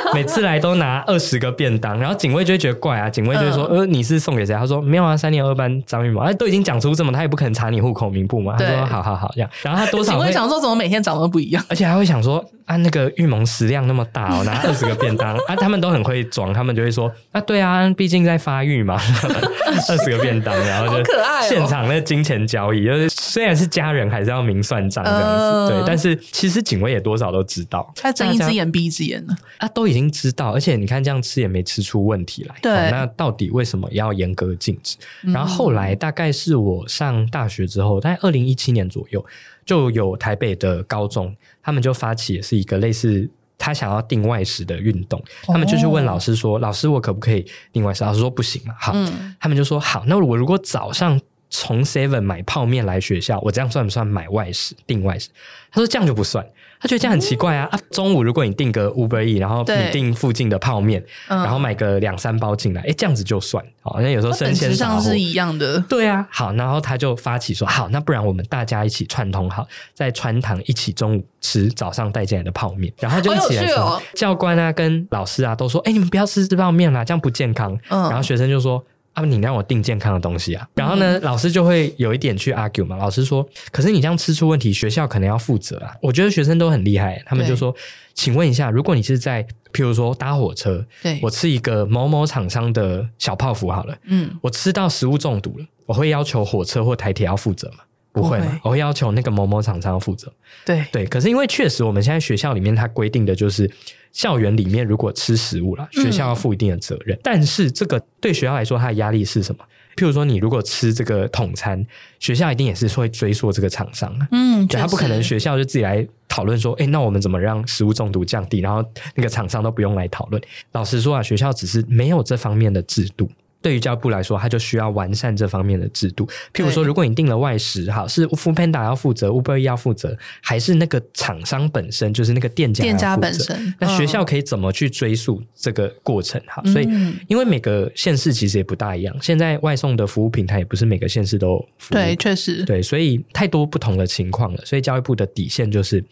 [0.14, 8.56] 每次来都拿二十个便当，然后警卫就会觉得怪啊，警卫就会说：“呃，你是送给谁？”他说：“没有啊，三年二班张玉萌。”哎，都已经讲出这么，他也不可能查你户口名簿嘛。
[8.58, 19.00] 他说：“好好好，这样。”然后他多少会警卫想说怎么每天长得不一样，而且还会想说：“啊，那个玉萌食量那么大哦，拿二十个便当 啊。”他们都很会装，他们就会说：“啊，对啊，毕竟在发育嘛，
[19.88, 21.04] 二十个便当，然后就
[21.48, 25.72] 现场那金钱交易，就是虽然是家人，还是要明算账这样子。
[25.72, 29.36] 对，但是其实警卫也多少都知道，他睁一只眼闭一只眼呢。
[29.58, 30.86] 啊，都已经知道，而且你。
[30.86, 34.96] 看这样吃也没吃出问题来，对，那到底为什么要严格禁止？
[35.24, 39.26] 嗯、然后后来大概是我上大学之后，大概二零一七年左右，
[39.64, 43.28] 就有台北的高中，他们就发起也是一个类似
[43.58, 54.74] 他想要定外食的运动，他们就去问老师说：“哦、老师，我可不可以定外食？”老师说：“不行嘛。”好，嗯、他们就说：“好，那我如果早上从 Seven 买泡面来学校，我这样算不算买外食？
[54.86, 55.28] 订外食？”
[55.70, 56.46] 他说：“这样就不算。”
[56.78, 57.66] 他觉得这样很奇怪啊！
[57.72, 63.64] 啊，中午如果你订个 Uber E，然后你订附近的泡面，嗯、然后买个两三包进来，哎，这样子就算。
[63.80, 65.80] 好像有时候生鲜上是一样的。
[65.88, 77.72] 对啊，好，然后他就发起说，好，那不然我们大家一起串通好，在穿堂一起中午吃早上带进来的泡面，然后就一起来说，哦、教官啊跟老师啊都说，哎，你们不要吃这泡面啦，这样不健康。
[77.88, 78.84] 嗯、然后学生就说。
[79.16, 80.68] 啊，你让我定健康的东西啊？
[80.74, 82.98] 然后呢，嗯、老师就会有一点去 argue 嘛。
[82.98, 87.78] 老师说：“可是你这样吃出问题，学校可能要负责啊。”我觉得学生都很厉害，他们就说：“对
[88.12, 97.78] 请问一下，如果你是在譬如说搭火车，对我吃一个某某厂商的小泡芙好了，嗯，我吃到食物中毒了，我会要求火车或台铁要负责吗？
[98.22, 98.60] 不会嘛？
[98.64, 100.32] 我会要求那个某某厂商要负责。
[100.64, 103.70] 对对，可是因为确实我们现在学校里面它规定的就是。
[104.12, 107.14] 校园里面如果吃食物了，学校要负一定的责任。
[107.18, 109.62] 嗯、但是这个对学校来说，它的压力是什么？
[109.94, 111.84] 譬如说，你如果吃这个统餐，
[112.18, 114.26] 学校一定也是会追溯这个厂商啊。
[114.32, 118.60] 嗯，对，他不可能学校就自己来讨论说，哎，那我们怎么让食物中毒降低？
[118.60, 118.82] 然后
[119.16, 120.40] 那个厂商都不用来讨论。
[120.72, 123.28] 老实说啊，学校只是没有这方面的制度。
[123.66, 126.24] 对于教育部来说，它就需要完善这方面的制度。
[126.54, 133.74] 譬如说，如果你订了外食，哈，是 Foodpanda 要负责，Uber 要负责，还是那个厂商本身，就是那个店家店家本身？
[133.80, 136.40] 那学校可以怎么去追溯这个过程？
[136.46, 136.88] 哈、嗯，所以
[137.26, 141.94] 因为每个县市其实也不大一样，现在外送的服务平台也不是每个县市都有服务。
[141.94, 144.64] 对，确实，对，所以太多不同的情况了。
[144.64, 146.04] 所以教育部的底线就是。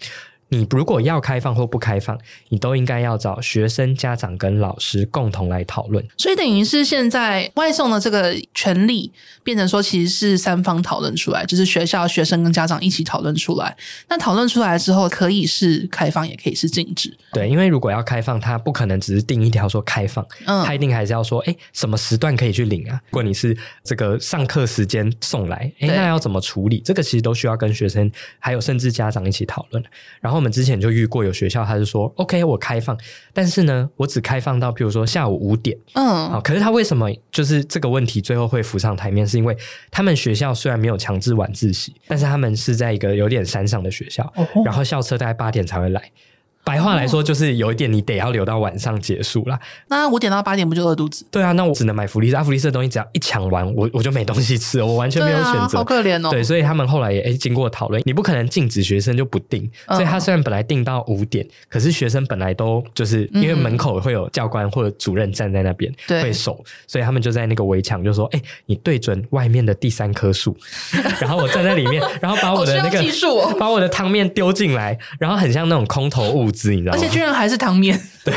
[0.48, 2.16] 你如果要开放或不开放，
[2.50, 6.06] 你都应该要找学生、家长跟老师共同来讨论。
[6.16, 9.10] 所以等于是现在外送的这个权利
[9.42, 13.76] 变成说，其实是三方讨论出来，就是学校、学生跟家长一起讨论出来。
[14.08, 17.16] 那讨论出来之后，可以是开放，也可以是禁止。
[17.32, 23.00] 对，因为如果要开放，它不可能只是定一条说开放，嗯，它一定还是要说，哎，什么时段可以去领啊？
[23.10, 26.80] 如果你是这个上课时间送来，哎，那要怎么处理？
[26.84, 29.82] 这个其实都需要跟学生还有甚至家长一起讨论。
[30.20, 30.33] 然后。
[30.34, 32.98] 然后我们之前就遇过有学校，他是说 OK，我开放，
[33.32, 39.24] 但是呢，我只开放到比如说下午五点，嗯，好，可是他为什么就是这个问题最后会浮上台面？
[39.24, 39.56] 是因为
[39.92, 46.02] 他们学校虽然没有强制晚自习，但是他们是在一个有点山上的学校，哦、然后校车大概八点才会来。
[46.64, 49.60] 白话来说，就是有一点你得要留到晚上结束啦。
[49.88, 51.24] 那五点到八点不就饿肚子？
[51.30, 52.38] 对啊，那我只能买福利社。
[52.38, 56.30] 啊、福利社的东西只要一抢完，我我就没东西吃了，我完全没有选择，啊、好可怜哦。
[56.30, 59.70] 对，所以他们后来也诶经过讨论，你不可能禁止学生就不订。
[59.88, 70.56] 所以他虽然本来订到五点，可是学生本来都就是因为门口会有教官或者主任站在那边会守，所以他们就在那个围墙就说：“哎，你对准外面的第三棵树，
[71.20, 76.98] 然后我站在里面，然后把我的那个、哦、把我的汤面丢进来，然后很像那种空投物资，你知道吗？
[76.98, 78.32] 而且居然。”还是汤面， 对，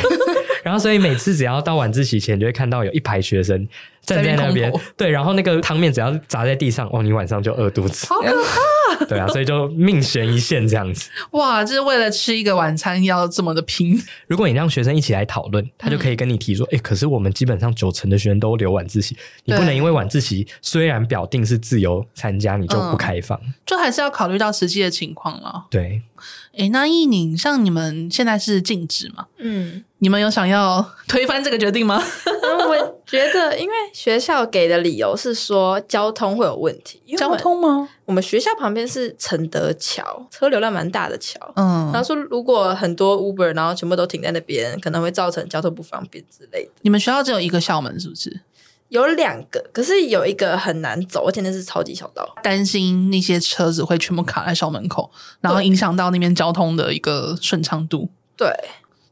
[0.64, 3.68] 然后所以每次只要到晚自习前，就会看到有一排学生
[4.08, 8.44] 站在那边，对，然后那个汤面只要砸在地上，哦，你晚上就饿肚子，好可
[8.98, 14.02] 怕，对啊，所以就命悬一线这样子，哇，就是为了吃一个晚餐要这么的拼。
[14.28, 25.66] 如果你让学生一起来讨论，他就可以跟你提说，哎、嗯，可是我们基本上九成的学生都留晚自习，你不能因为晚自习虽然表定是自由参加，你就不开放，嗯、就还是要考虑到实际的情况了。
[25.70, 26.02] 对。
[26.58, 29.28] 哎，那一宁，像你们现在是禁止吗？
[29.38, 32.02] 嗯，你们有想要推翻这个决定吗？
[32.68, 37.02] 我觉得，因为学校给的理由是说交通会有问题。
[37.18, 37.88] 交通吗？
[38.06, 41.40] 我们学校旁边是承德桥，车流量蛮大的桥。
[41.56, 46.72] 嗯，然后说如果很多 Uber，然后全部都停在那边，可能会造成交通不方便之类的。
[46.82, 48.42] 你们学校只有一个校门，是不是？
[48.90, 58.10] 有两个，可是有一个很难走，而且那是超级小道，担心那些车子会全部卡在校门口，然后影响到那边交通的一个顺畅度。
[58.38, 58.50] 对，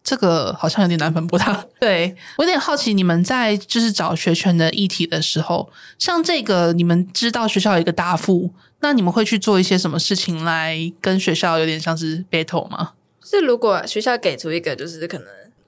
[0.05, 1.65] 这个好像有点难分不大。
[1.81, 8.51] 对，我有点好奇，你们在就是找学权的议题的时候，像这个，你们知道学校有一个答复。
[8.81, 12.91] 那你们会去做一些什么事情来跟学校有点像是 battle 吗？
[13.23, 15.27] 是如果学校给出一个就是可能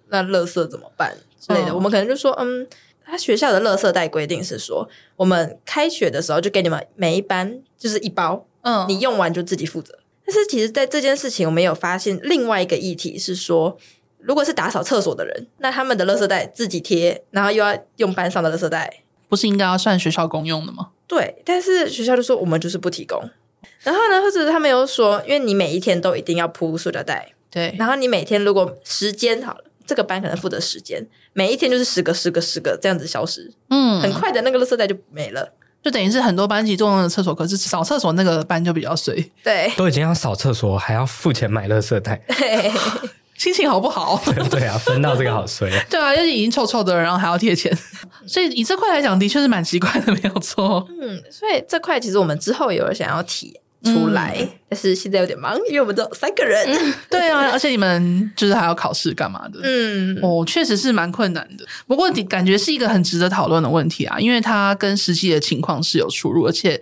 [0.10, 2.68] 那垃圾怎么办之类的，哦、我们可能就说，嗯，
[3.04, 9.98] 他学校的垃圾袋规定是说，我们开学的时候就给你们每一班就是一包，嗯，你用完就自己负责。
[10.24, 13.78] 但是其实，在这件事情，我们有发现另外一个议题是说，
[14.28, 20.90] 如果是打扫厕所的人，那他们的垃圾袋自己贴，然后又要用班上的垃圾袋，不是应该要算学校公用的吗？
[21.08, 23.18] 对，但是学校就说我们就是不提供。
[23.84, 27.32] 然后呢，或者他们又说，因为你每一天都一定要铺塑料袋。
[27.50, 42.70] 对，然后你每天如果时间好了，这个班可能负责时间，每一天就是十个、十个、十个这样子消失，嗯，很快的那个垃圾袋就没了，就等于是很多班级共用的厕所，可是扫厕所那个班就比较水，对，都已经要扫厕所，还要付钱买垃圾袋， 对
[43.38, 44.22] 心情好不好？
[44.52, 47.72] 对啊，分到这个好衰， 对啊，就是已经臭臭的，然后还要贴钱，
[48.28, 50.86] 所以以这块来讲，的确是蛮奇怪的，没有错。
[51.02, 53.60] 嗯，所以这块其实我们之后有想要提。
[53.84, 56.66] 出来，嗯、但是现在有点忙，因为我们都有三个人。
[56.68, 59.60] 嗯、对啊，而且你们就是还要考试干嘛的？
[59.62, 61.64] 嗯，哦，确实是蛮困难的。
[61.86, 66.82] 不过你感觉是一个很值得讨论的问题啊，因为它跟实际的情况是有出入，而且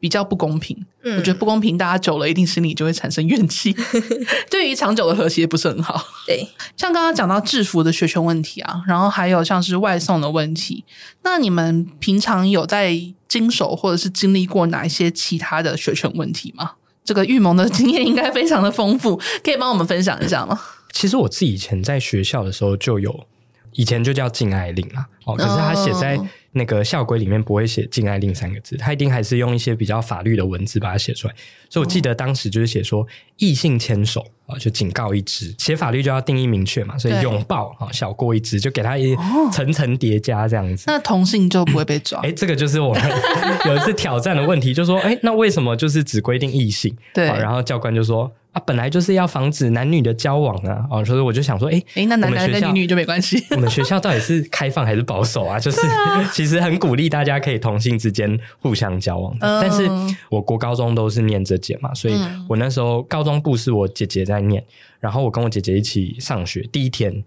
[0.00, 0.76] 比较不公平。
[1.02, 3.74] 嗯，我觉得不公平，大家久了一定心里就会产生怨气，
[4.50, 6.04] 对于长久的和谐不是很好。
[6.26, 10.84] 对，像刚刚讲到制服的学权问题啊，然后还有像是外送的问题，
[11.22, 13.14] 那你们平常有在？
[13.28, 16.72] 经手或者是经历过哪一些其他的学权问题吗？
[17.04, 20.58] 这个育萌的经验应该非常的丰富， 可以帮我们分享一下吗？
[20.92, 23.26] 其实我自己以前在学校的时候就有，
[23.72, 26.18] 以前就叫禁爱令啊，哦，可是它写在
[26.52, 31.34] 那个校规里面不会写禁爱令三个字，他一定还是用一些比较法律的文字把它写出来。
[31.68, 33.06] 所以我记得当时就是写说
[33.36, 34.26] 异性牵手。
[34.48, 39.14] 啊，就警告一只，写法律就要定义明确嘛，所以拥抱啊小过一只，就给他一
[39.52, 40.84] 层层叠加这样子。
[40.86, 42.18] 那同性就不会被抓？
[42.22, 43.02] 哎、嗯，这个就是我们
[43.66, 46.96] 有一次挑战的问题，就说，哎，那为什么就是只规定异性？
[47.12, 48.32] 对，然后教官就说。
[48.50, 53.44] 啊，本来就是要防止男女的交往啊，哦，所以我就想说，哎，哎，那男男跟女女就没关系。
[53.50, 55.60] 我们学校到底是开放还是保守啊？
[55.60, 55.78] 就是
[56.32, 59.86] 其实很鼓励大家可以同性之间互相交往但是
[60.30, 64.64] 我国高中都是念这届嘛，所以我那时候高中部是我姐姐在念，
[65.00, 67.24] 然后我跟我姐姐一起上学，第一天。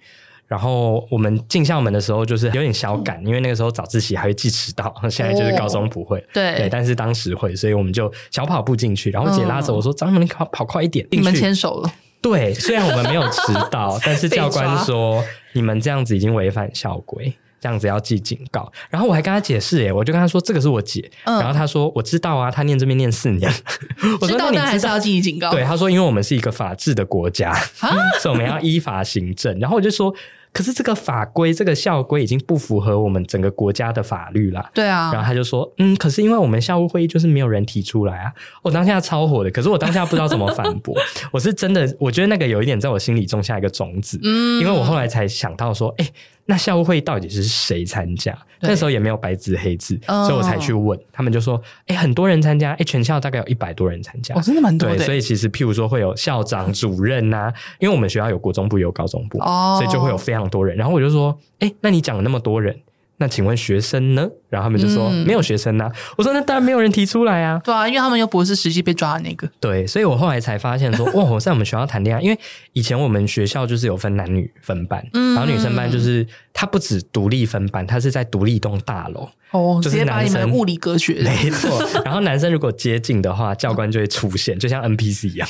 [0.48, 6.20] 然后我们进校门的时候，就是有点小赶，嗯、因为那个时候早自习还会记迟到， 现在就是高中不会。
[6.20, 9.10] 哦、对对，但是当时会，所以我们就小跑步进去。
[9.12, 11.90] 然后姐拉着我说：“张、嗯、你跑跑快一点。”你们牵手了。
[12.22, 18.70] 对，虽然我们没有迟到， 但是教官说你们这样子已经违反校规，这样子要记警告。
[18.90, 21.10] 然后我还跟他解释，哎，我就跟他说这个是我姐。
[21.24, 23.50] 嗯、然后他说我知道啊，他念这边念四年。
[24.20, 25.52] 我说那你还是要记警告？
[25.52, 29.58] 对，他说因为我们是一个法治的国家，啊、 所以我们要依法行政。
[29.60, 30.14] 然后我就说。
[30.54, 34.70] 可是这个法规，这个校规已经不符合我们整个国家的法律了。
[34.74, 38.34] 对啊，然后他就说，嗯，可是因为我们校务会议就是没有人提出来啊。
[38.62, 40.94] 我当下超火的，可是我当下不知道怎么反驳。
[41.32, 44.20] 我是真的，我觉得那个有一点在我心里种下一个种子。
[44.24, 46.10] 嗯，因为我后来才想到说，哎。
[46.52, 48.38] 那校务会议到底是谁参加？
[48.60, 51.00] 那时候也没有白纸黑字，哦、所以我才去问。
[51.14, 60.76] 他们就说：“哎、欸，很多人参加，哎、欸，全校大概有一百多人参加，哦，真的蛮多的。”所以其实譬如说会有校长、主任呐、啊，因为我们学校有国中部，有高中部，哦、所以就会有非常多人。
[60.76, 62.78] 然后我就说：“哎、欸，那你讲了那么多人。”
[63.22, 64.28] 那请问学生呢？
[64.50, 65.92] 然后他们就说、嗯、没有学生呐、啊。
[66.18, 67.62] 我说那当然没有人提出来啊。
[67.64, 69.48] 对啊，因为他们又不是实际被抓的那个。
[69.60, 72.40] 对，所以我后来才发现说，哇， 我在我们学校谈恋爱，因为
[72.74, 79.30] 以前我们学校就是有分男女分班，嗯、然后女生班就是它不止独立分班，它是在独立一栋大楼。
[79.52, 81.16] 哦，直接把你们物理隔绝。
[81.22, 85.48] 没错，然后男生如果接近的话，教官就会出现，就像 NPC 一样，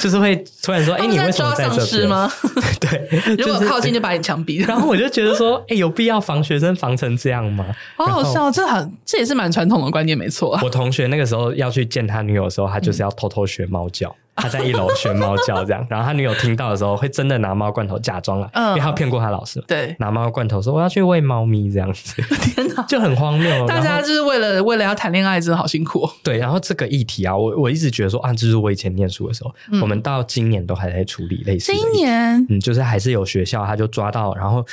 [0.00, 2.30] 就是会突然说：“哎，你为什么在这边吗？”
[2.80, 4.66] 对，如果靠近就把你枪毙。
[4.66, 7.64] 然后我就觉得说：“哎，有必要防学生防成这样吗？”
[7.96, 10.58] 好好笑，这很这也是蛮传统的观念，没错。
[10.62, 14.14] 我同学那个时候要去见他女友的时候，他就是要偷偷学猫叫。
[14.36, 19.62] 他在一楼学猫叫，这样，然后他女友听到的时候，会真的拿猫罐头假装来，嗯、因为他骗过他老师。
[19.66, 22.20] 对，拿猫罐头说我要去喂猫咪，这样子，
[22.54, 23.66] 天哪，就很荒谬。
[23.66, 26.08] 大家就是为了为了要谈恋爱，真的好辛苦。
[26.22, 31.78] 对，然后这个议题啊，我我一直觉得说啊，就是我以前念书的时候，嗯、我们到今年都还在处理类似的。
[31.78, 34.64] 今年，嗯，就是还是有学校他就抓到，然后。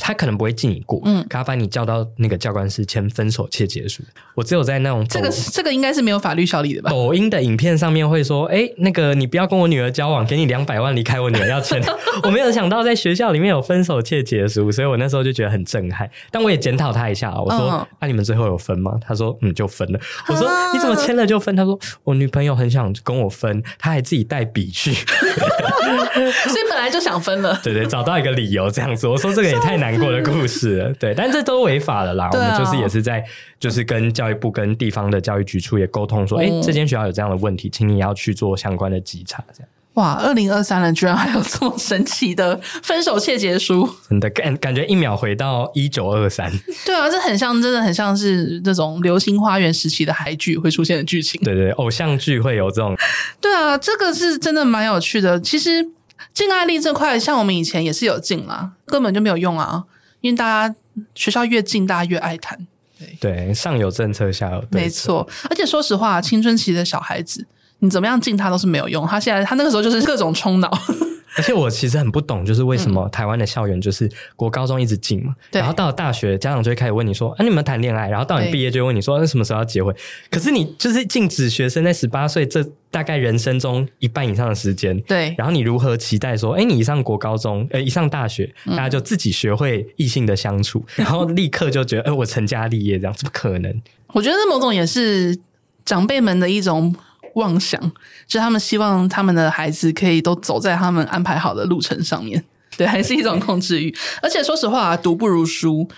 [0.00, 4.02] 他可能不会记你过，嗯，可他把你叫到那个教官室签分手切结束。
[4.34, 6.90] 我只有在那种这个这个应该是没有法律效力的吧？
[6.90, 11.80] 抖音的影片上面会说，哎、欸，那个你不要跟我女儿交往，给你两百万离开我女儿要签。
[12.24, 16.10] 我没有想到在学校里面有分手切结束，所以我那时候就觉得很震撼。
[16.30, 18.98] 但我也检讨他一下，我说，那、嗯啊、你们最后有分吗？
[19.06, 20.00] 他说，嗯，就分了。
[20.28, 21.54] 我说，啊、你怎么签了就分？
[21.54, 24.94] 他说，我女朋友很想跟我分，他还自己带笔去。
[26.48, 27.58] 所以本来就想分了。
[27.62, 29.06] 对对，找到一个理由这样子。
[29.06, 30.92] 我说这个也太难过的故事了。
[30.94, 32.26] 对，但这都违法了啦。
[32.26, 33.24] 啊、我们就是也是在
[33.58, 39.68] 就是跟教育部跟地方的教育局处也沟通说，哎、嗯，这间学校有这样的问题，请你要去做相关的稽查，这样。
[40.00, 46.50] 哇，二零二三了居然还有这么神奇的分手切结书，真的感感觉一秒回到一九二三。
[46.86, 51.38] 对啊，这很像，真的很像是那种流星花园时期的韩剧会出现的剧情。
[51.42, 52.96] 对对，偶像剧会有这种。
[53.42, 55.38] 对啊，这个是真的蛮有趣的。
[55.38, 55.86] 其实
[56.32, 59.84] 禁爱令这块，像我们以前也是有禁啊，根本就没有用啊，
[60.22, 60.74] 因为大家
[61.14, 62.66] 学校越禁，大家越爱谈。
[62.98, 64.78] 对对，上有政策，下有对策。
[64.78, 67.46] 没错，而且说实话，青春期的小孩子。
[67.80, 70.70] 你怎么样禁他都是没有用，他现在他那个时候就是各种冲脑，
[71.36, 79.94] 而且我其实很不懂，就是为什么台湾的校园就是国高中一直禁嘛，嗯、然后到了大学家长就会开始问你说，啊，你们谈恋爱，然后到你毕业就会问你说，那什么时候要结婚？
[80.30, 93.82] 可是你就是禁止学生在十八岁这大概人生中一半以上的时间，对，然后你如何期待说，哎，你一上国高中，呃，一上大学，大家就自己学会异性的相处，嗯、然后立刻就觉得，哎，我成家立业这样，怎么可能？
[94.08, 95.38] 我觉得这某种也是
[95.84, 96.94] 长辈们的一种。
[97.34, 97.80] 妄想，
[98.26, 102.44] 就他们希望他们的孩子可以都走在他们安排好的路程上面，
[102.76, 103.94] 对，还是一种控制欲。
[104.22, 105.88] 而且说实话，读不如书，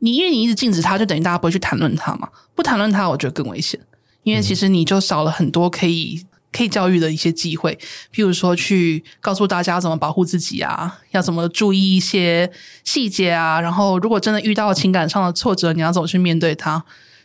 [0.00, 2.28] 你因为你一直禁止他，就等于大家不会去谈论他嘛。
[2.54, 3.80] 不谈论他，我觉得更危险，
[4.22, 7.76] 因为其实你就少了很多可以可以教育的一些机会，
[8.14, 12.50] 譬如说去告诉大家怎么保护自己啊，要怎么注意一些
[12.84, 16.84] 细节啊，然后如果真的遇到情感上的挫折，你要怎么去面对他。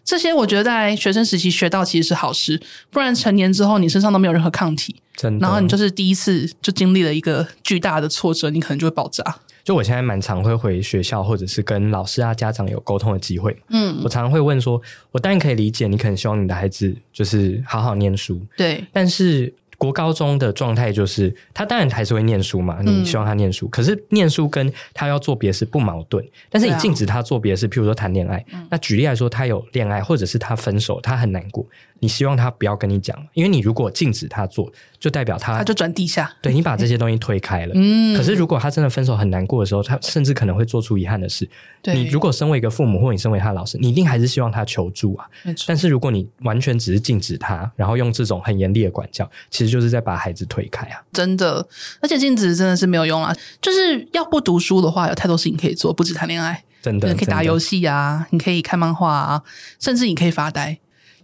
[0.10, 9.24] 这些我觉得在学生时期学到其实是好事，不然成年之后你身上都没有任何抗体，真的，然后你就是第一次就经历了一个巨大的挫折，你可能就会爆炸。
[9.64, 13.56] 就我现在蛮常会回学校，或者是跟老师啊、家长有沟通的机会。
[13.70, 19.54] 嗯，我常常会问说，我当然可以理解你可能希望你的孩子就是好好念书，对，但是。
[19.80, 26.24] 国高中的状态就是，他当然还是会念书嘛，你希望他念书，嗯、可是念书跟他要做别的事不矛盾。
[26.50, 31.66] 但是你禁止他做别的事，啊、譬如说谈恋爱，嗯、那举例来说，他有恋爱，或者是他分手，他很难过。
[32.00, 36.32] 你希望他不要跟你讲，因为你如果禁止他做，就代表他他就转地下。
[36.42, 37.74] 对，你把这些东西推开了。
[37.76, 38.16] 嗯。
[38.16, 41.50] 可是如果他真的分手很难过的时候，他甚至可能会做出遗憾的事。
[41.82, 41.94] 对。
[41.94, 45.26] 你如果身为一个父母，或你身为他的老师，你一定还是希望他求助啊。
[45.68, 51.02] 但是如果你完全只是禁止他，然后用这种很严厉的管教，其实就是在把孩子推开啊。
[51.12, 51.68] 真的，
[52.02, 53.36] 而且禁止真的是没有用啊。
[53.62, 56.64] 就是要不读书的话，有太多事情可以做，不止谈恋爱。
[56.82, 57.14] 真的。
[57.14, 59.44] 可以打游戏啊，你可以看漫画啊，
[59.80, 60.80] 甚至你可以发呆。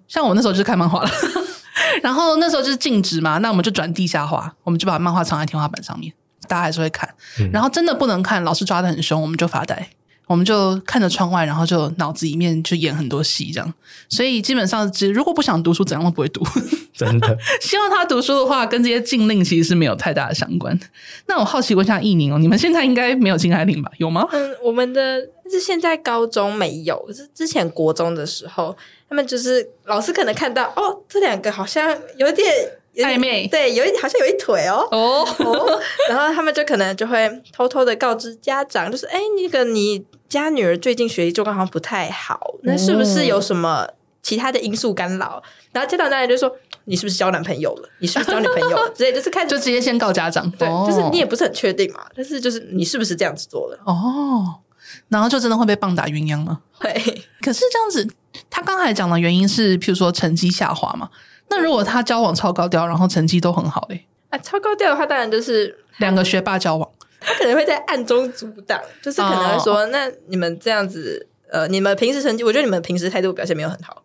[0.07, 1.09] 像我那时候就是看漫画了，
[2.01, 6.13] 然后那时候就是禁止嘛，那我们就转地下化，我们就把漫画藏在天花板上面，
[6.47, 7.09] 大家还是会看。
[7.39, 9.89] 嗯、然后真的不能看，老师抓的很凶，我们就发呆，
[10.27, 13.73] 我们就看着窗外，然后就脑子里面就演很多戏这样。
[14.07, 16.45] 所以基本上，只如果不想读书，怎样都不会读。
[16.93, 20.79] 真的， 希望他读书的话，跟这些禁令其实是没有太大的相关。
[21.25, 23.91] 那我好奇问一下易宁哦，你们现在应该没有禁爱令吧？
[23.97, 24.25] 有吗？
[24.31, 25.19] 嗯，我们的
[25.51, 28.77] 是现在高中没有，是之前国中的时候。
[29.07, 43.87] 他们就是老师可能看到哦，这两个好像有点暧昧，对，有一好像有一腿哦哦，哦，然后他们就可能就会偷偷的告知家长，就是哎，那个你家女儿最近学习状况好像不太好，那是不是有什么
[44.23, 45.43] 其他的因素干扰？
[45.71, 46.49] 然后家长当然就说，
[46.85, 47.89] 你是不是交男朋友了？
[47.99, 48.89] 你是不是交女朋友了？
[48.95, 53.77] 直接就是看，就直接先告家长，对，就是你也不是很确定嘛，但是就是你是不是这样子做的？
[53.85, 54.61] 哦，
[55.09, 56.61] 然后就真的会被棒打鸳鸯了。
[56.71, 56.93] 会，
[57.41, 58.07] 可是这样子。
[58.49, 61.09] 他刚才讲的原因是，譬如说成绩下滑嘛。
[61.47, 74.01] 那如果他交往超高调，然后成绩都很好，欸，啊，超高调的话，当然就是两个学霸交往，他可能会在暗中阻挡，就是可能会说，哦，那你们这样子，呃，你们平时成绩，我觉得你们平时态度表现没有很好，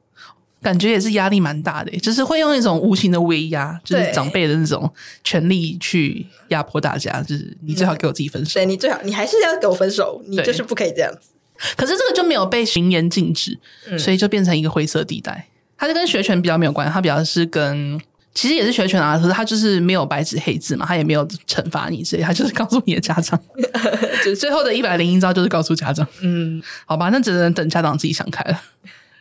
[0.60, 4.92] 感觉也是压力蛮大的，欸，就是会用一种无形的威压，就是长辈的那种
[5.24, 11.30] 权力去压迫大家，就是你最好给我自己分手，对，你最好，你还是要给我分手，你就是不可以这样子。
[11.77, 15.46] 可是这个就没有被行言禁止，嗯、所以就变成一个灰色地带。
[15.77, 17.99] 它就跟学权比较没有关系，它比较是跟
[18.35, 23.40] 其实也是学权啊，可是它就是没有白纸黑字嘛，它也没有惩罚你，所以它就是告诉你的家长，
[24.25, 26.07] 就最后的一百零一招就是告诉家长。
[26.20, 28.62] 嗯，好吧，那只能等家长自己想开了。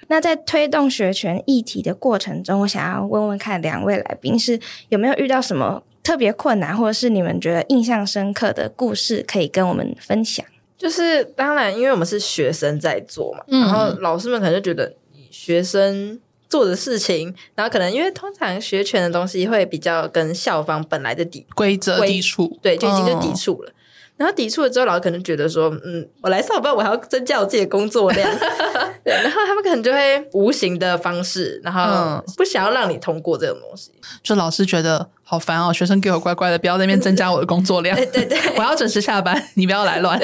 [0.10, 10.45] 那在推动学权议题的过程中，我想要问问看两位来宾是有没有遇到什么特别困难，或者是你们觉得印象深刻的故事可以跟我们分享？
[10.79, 14.95] 就是当然，因为我们是学生在做嘛，嗯、然后老师们可能就觉得
[15.29, 16.17] 学生
[16.49, 23.69] 做的事情，然后可能因为通常学权的东西会比较跟校方本来的底规则抵触，对，就已经就抵触了。
[23.69, 23.75] 嗯、
[24.19, 28.29] 然后抵触了之后，老师可能觉得说，嗯，我来上班，我还要增加我自己的工作量，
[29.01, 33.91] 对，然后他们可能就会无形的方式，然后不想要让你通过这种东西，
[34.21, 40.21] 就老师觉得好烦哦，学生给我乖乖的，不要在那边增加我的工作量， 对对对，我要准时下班，你不要来乱，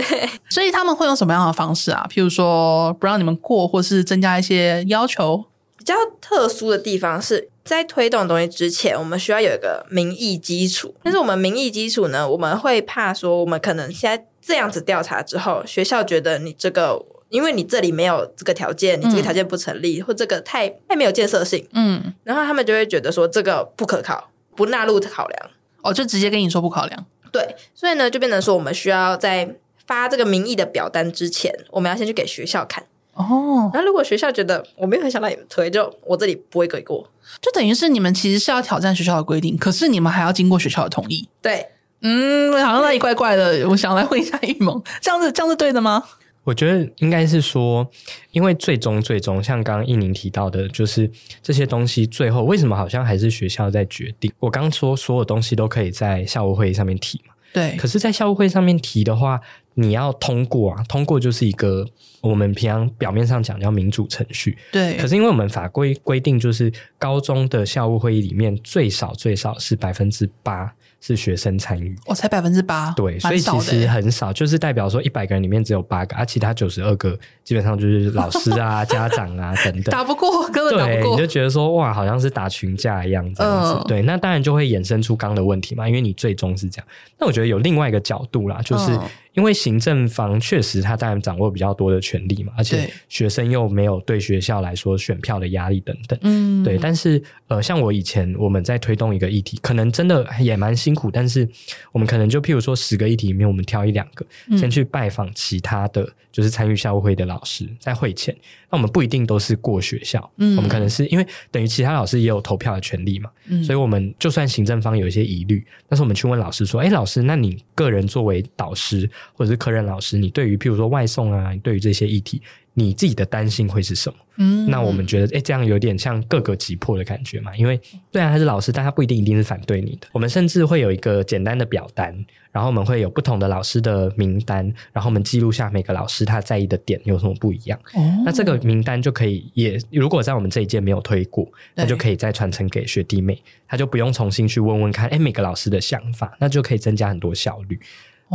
[0.49, 2.05] 所以他们会用什么样的方式啊？
[2.11, 5.45] 譬如说不让你们过，或是增加一些要求。
[5.85, 10.95] 比较特殊的地方是在推动东西之前，我们需要有一个民意基础。
[11.03, 25.51] 但是我们民意基础呢，我们会怕说，我们可能现在这样子调查之后，学校觉得你这个，因为你这里没有这个条件，你这个条件不成立，嗯、或这个太太没有建设性，嗯，然后他们就会觉得说这个不可靠，不纳入考量，
[25.83, 27.05] 哦，就直接跟你说不考量。
[27.31, 29.55] 对，所以呢，就变成说，我们需要在
[29.85, 32.83] 发这个民意的表单之前，我们要先去给学校看。
[33.15, 37.09] 哦，然后如果学校觉得我没有很想让你们推，就我这里不会给过，
[37.41, 41.27] 就等于是你们其实是要挑战学校的规定，可是你们还要经过学校的同意。
[41.41, 41.65] 对，
[42.01, 46.03] 嗯，好像那里怪怪的，我想来问一下玉萌， 这样子这样是对的吗？
[46.43, 47.89] 我觉得应该是说，
[48.31, 51.09] 因为最终最终像刚刚一宁提到的，就是
[51.41, 54.31] 这些东西最后为什么好像还是学校在决定？
[54.39, 59.41] 我刚说所有东西都可以在校务会议上面提嘛，对，可是，在校务会上面提的话。
[59.77, 61.85] 你要通过啊，通过就是一个
[62.21, 64.57] 我们平常表面上讲叫民主程序。
[64.71, 64.95] 对。
[64.95, 71.95] 可是因为我们法规规定，就是高中的校务会议里面最少最少是百分之八是学生参与。
[72.05, 72.91] 我才百分之八。
[72.91, 79.83] 对，所以其实很少，就是代表说一百个人里面只有八个，而、啊、其他九十二个基本上就是老师啊、 家长啊等等。
[79.91, 81.01] 打不过，根本打不过。
[81.01, 83.81] 对，你就觉得说哇，好像是打群架一样这样子。
[83.81, 86.87] 嗯、对，那当然就会衍生出刚的问题嘛，因为你最终是这样。
[87.17, 88.99] 那我觉得有另外一个角度啦，就是。
[89.35, 96.77] 嗯因为行政方确实他当然掌握比较多的权利嘛，而且学生又没有对学校来说选票的压力等等，嗯，对。
[96.77, 101.47] 但是呃，像我以前我们在推动一个议题，可能真的也蛮辛苦，但是
[101.91, 104.25] 我们可能就譬如说十个议题里面，我们挑一两个，
[104.57, 108.33] 先去拜访其他的就是参与校务会的老师，在会前，
[108.71, 119.09] 那我们不一定都是过学校，嗯，我们可能是因为等于其他老师也有投票的权利嘛，嗯，所以我们就算行政方有一些疑虑，但是我们去问老师说，哎，老师，那你个人作为导师。
[119.33, 122.41] 或者是科任老师，你对于譬如说外送啊，你对于这些议题，
[122.73, 124.15] 你自己的担心会是什么？
[124.37, 127.55] 嗯，那我们觉得，哎，这样有点像各个击破的感觉嘛。
[127.55, 127.79] 因为
[128.11, 130.07] 虽然他是老师，但他不一定一定是反对你的。
[130.11, 132.13] 我们甚至会有一个简单的表单，
[132.51, 137.79] 然后我们会有不同的老师的名单，然后我们记录下每个老师他在意的点有什么不一样。
[137.93, 147.79] 哦，那这个名单就可以也，如果在我们这一届没有推过，那就可以再传承给学弟妹，他就不用重新去问问看，哎，每个老师的想法，那就可以增加很多效率。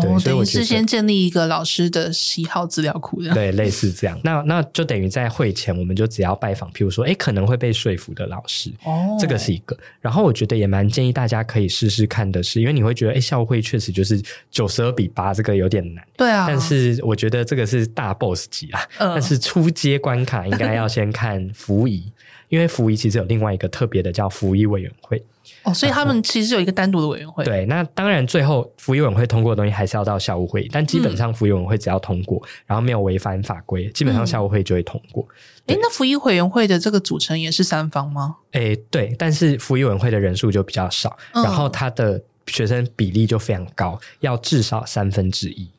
[0.01, 4.19] 对，哦，所以我事先建立一个老师的喜好资料库，对，类似这样。
[4.23, 9.77] 那那就等于在会前，我们就只要拜访，譬如说，哎，可能会被说服的老师，哦，这个是一个。
[10.01, 16.45] 然后我觉得也蛮建议大家可以试试看的是，因为你会觉得，哎，校会确实就是九十二比八，这个有点难，对啊。
[16.47, 22.05] 但是我觉得这个是大 boss 级啦，嗯，但是初阶关卡应该要先看服仪，
[22.49, 25.21] 因为服仪其实有另外一个特别的叫服仪委员会。
[25.63, 27.45] 哦，所以他们其实有一个单独的委员会。
[27.45, 35.27] 对，那当然最后服仪委员会通过的东西还是要到校务会，但基本上服仪委员会只要通过，嗯、然后没有违反法规，基本上校务会就会通过。
[35.67, 38.37] 哎、嗯，那服仪委员会的这个组成也是三方吗？
[38.53, 45.71] 哎，对，但是服仪委员会的人数就比较少，嗯、然后他的学生比例就非常高，要至少三分之一。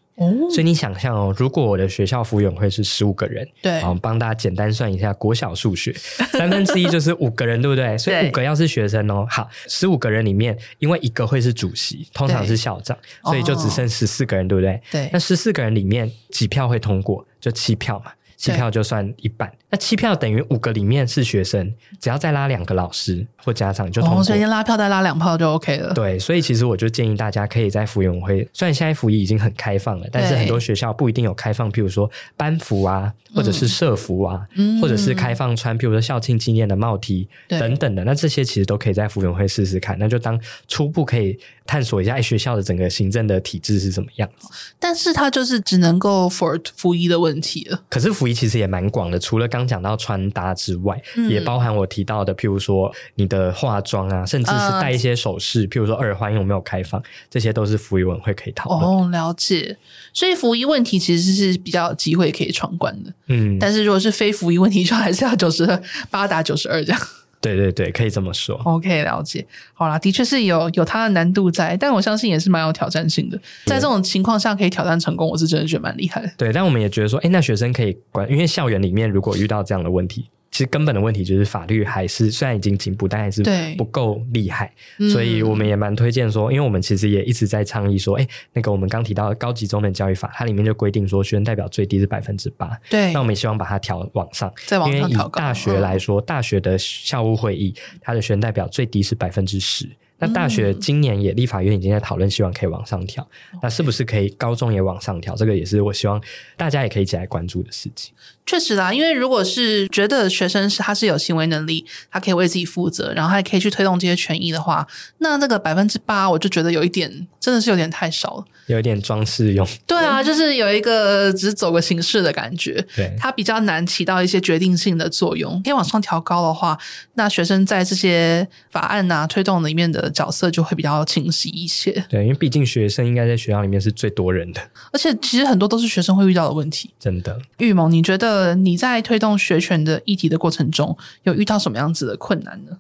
[0.52, 5.92] 所以你想象哦，如果我的学校服务员会是十五个人，对，我帮大家简单算一下国小数学，
[6.34, 7.98] 三分之一就是五个人，对不对？
[7.98, 14.82] 所以五个要是学生哦，好，十五个人里面，因为一个会是主席，通常是校长，所以就只剩十四个人，对不对？
[14.92, 17.26] 对，那十四个人里面几票会通过？
[17.40, 18.12] 就七票嘛。
[18.38, 24.20] 七票就算一半，那七票等于五个里面是学生，只要再拉两个老师或家长就通过。
[24.20, 25.94] 哦，所以先拉票再拉两票就 OK 了。
[25.94, 44.30] 对，所以其实我就建议大家可以在服委员会，虽然现在福仪已经很开放了，但是很多学校不一定有开放，譬如说班服啊，或者是社服啊，嗯、或者是开放穿譬如说校庆纪念的帽 T 等等的，那这些其实都可以在服委员会试试看，那就当初步可以探索一下学校的整个行政的体制是怎么样。
[44.78, 47.82] 但是它就是只能够 for 福仪的问题了。
[47.90, 48.32] 可是福仪。
[48.42, 58.84] 其实也蛮广的，除了刚讲到穿搭之外，嗯、也包含我提到的，譬如说你的化妆啊，甚至是戴一些首饰，呃、譬如说耳环有没有开放，这些都是服仪委员会可以讨论。
[58.84, 59.78] 哦，了解。
[60.14, 63.14] 所以服仪问题其实是比较有机会可以闯关的。
[63.28, 67.02] 嗯，但是如果是非服仪问题，就还是要九十八打九十二这样。
[67.42, 68.56] 对对对，可以这么说。
[68.64, 69.46] OK，了解。
[69.74, 73.38] 好啦，的确是有有它的难度在，但我相信也是蛮有挑战性的。
[73.66, 76.32] 在这种情况下可以挑战成功，我是真的觉得蛮厉害的。
[76.38, 83.42] 对，但我们也觉得说，哎，那学生可以管，因为校园里面如果遇到这样的问题，其实根本的问题就是法律还是虽然已经进步，但还是
[83.78, 84.72] 不够厉害。
[85.12, 92.78] 所以我们也蛮推荐说，因为我们其实也一直在倡议说，哎，那个我们刚提到的高级中等教育法，它里面就规定说，学生代表最低是百分之八。
[92.90, 95.40] 对，那我们也希望把它调往上，再往上调高。
[95.40, 99.90] 因为以大学来说，嗯、大学的校务会议，它的学生代表最低是百分之十。
[100.24, 103.28] 那大学今年也立法院已经在讨论，希望可以往上调。
[103.54, 105.34] 嗯、那是不是可以高中也往上调？
[105.36, 106.22] 这个也是我希望
[106.56, 108.14] 大家也可以一起来关注的事情。
[108.46, 114.86] 确实啦，因为如果是觉得学生是他是有行为能力，他可以为自己负责，然后还可以去推动这些权益的话，
[115.20, 119.66] 那那个百分之八，我就觉得有一点真的是有点太少了，有一点装饰用。
[119.88, 125.62] 对啊，就是有一个只是走个形式的感觉，对，它比较难起到一些决定性的作用。
[125.64, 126.78] 可以往上调高的话，
[127.14, 131.92] 那学生在这些法案呐、啊、推动里面的角色就会比较清晰一些。
[132.10, 134.62] 对，因为毕竟学生应该在学校里面是最多人的，
[134.92, 136.92] 而且其实很多都是学生会遇到的问题。
[137.00, 142.78] 真的，玉萌，你觉得你在推动学权的议题的过程中，有遇到什么样子的困难呢？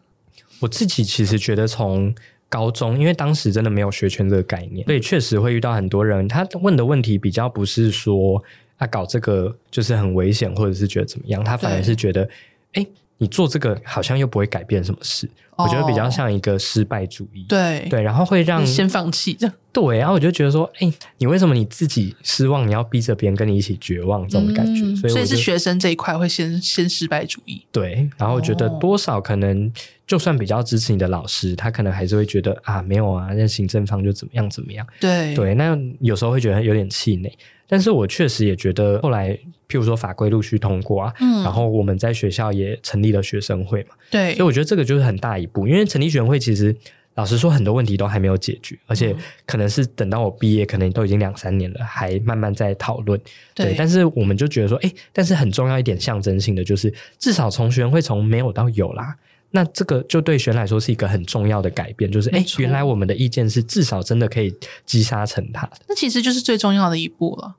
[0.59, 2.13] 我自己其实觉得从
[2.49, 8.43] 高中，因为当时真的没有学权这个概念，所以确实会遇到很多人，他问的问题比较不是说
[8.77, 12.29] 他搞这个就是很危险，或者是觉得怎么样，他反而是觉得，
[12.73, 12.85] 哎。
[13.17, 17.45] 你做这个好像又不会改变什么事，哦、我觉得比较像一个失败主义。
[17.47, 19.55] 对对，然后会让先放弃这样。
[19.73, 24.81] 对，然后我就觉得说，哎，你为什么你自己失望，你要逼着别人跟你一起绝望这种感觉？
[24.83, 27.65] 嗯、所以，所以是学生这一块会先先失败主义。
[27.71, 29.71] 对，然后我觉得多少可能，
[30.05, 34.85] 就算比较支持你的老师，他可能还是会觉得啊，没有啊，那行政方就怎么样怎么样。
[34.99, 37.31] 对对，那有时候会觉得有点气馁。
[37.65, 39.29] 但是我确实也觉得，后来
[39.69, 46.75] 譬如说法规陆续通过啊，嗯，然后我们在学校也成立了学生会嘛，对，所以我觉得这个就是很大一步，因为成立学生会其实
[47.15, 53.19] 老实说很多问题都还没有解决，而且可能是等到我毕业，可能都已经两三年了，还慢慢在讨论，
[53.53, 53.75] 对，对。
[53.77, 59.15] 但是我们就觉得说，哎，但是很重要一点象征性的就是，至少从学生会从没有到有啦，
[59.51, 67.55] 那这个就对学生来说是一个很重要的改变，就是哎，原来我们的意见是至少真的可以击杀成他的，那其实就是最重要的一步了。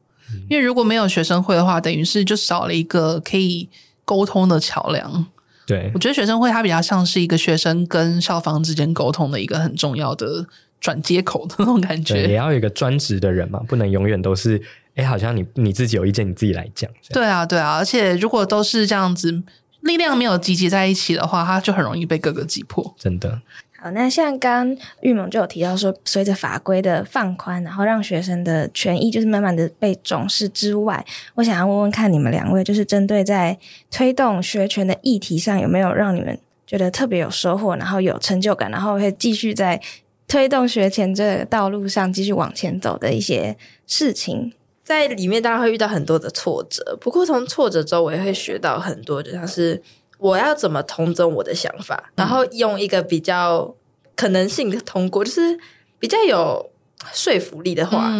[0.48, 3.68] 因为如果没有学生会的话，等于是就少了一个可以
[4.06, 5.26] 沟通的桥梁。
[5.66, 10.46] 对，我觉得学生会它比较像是一个学生跟校方之间沟通的一个很重要的
[10.80, 12.28] 转接口的那种感觉。
[12.28, 14.60] 也要有一个专职的人嘛，不能永远都是
[14.94, 16.90] 哎，好像你你自己有意见，你自己来讲。
[17.10, 19.42] 对啊，对啊，而且如果都是这样子，
[19.82, 22.94] 力量没有集结在一起的话，它就很容易被各个击破。
[22.98, 23.40] 真的。
[23.82, 31.04] 好，那像刚刚钰萌就有提到说，随着法规的放宽，然后让学生的权益就是慢慢的被重视之外，
[31.34, 33.58] 我想要问问看你们两位，就是针对在
[33.90, 39.80] 推动学权的议题上，有没有让你们觉得特别有收获，然后有成就感，然后会继续在
[40.28, 43.56] 推动学权这个道路上继续往前走的一些
[43.88, 44.52] 事情？
[44.84, 49.82] 在里面当然会遇到很多的挫折，不过从挫折中我也会学到很多，就像是。
[50.22, 53.74] 我要怎么统整我的想法，然后用一个比较
[54.14, 55.58] 可能性的通过，就是
[55.98, 56.70] 比较有
[57.12, 58.12] 说服力的话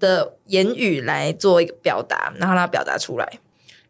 [0.00, 3.38] 的言语来做一个表达，然后让它表达出来。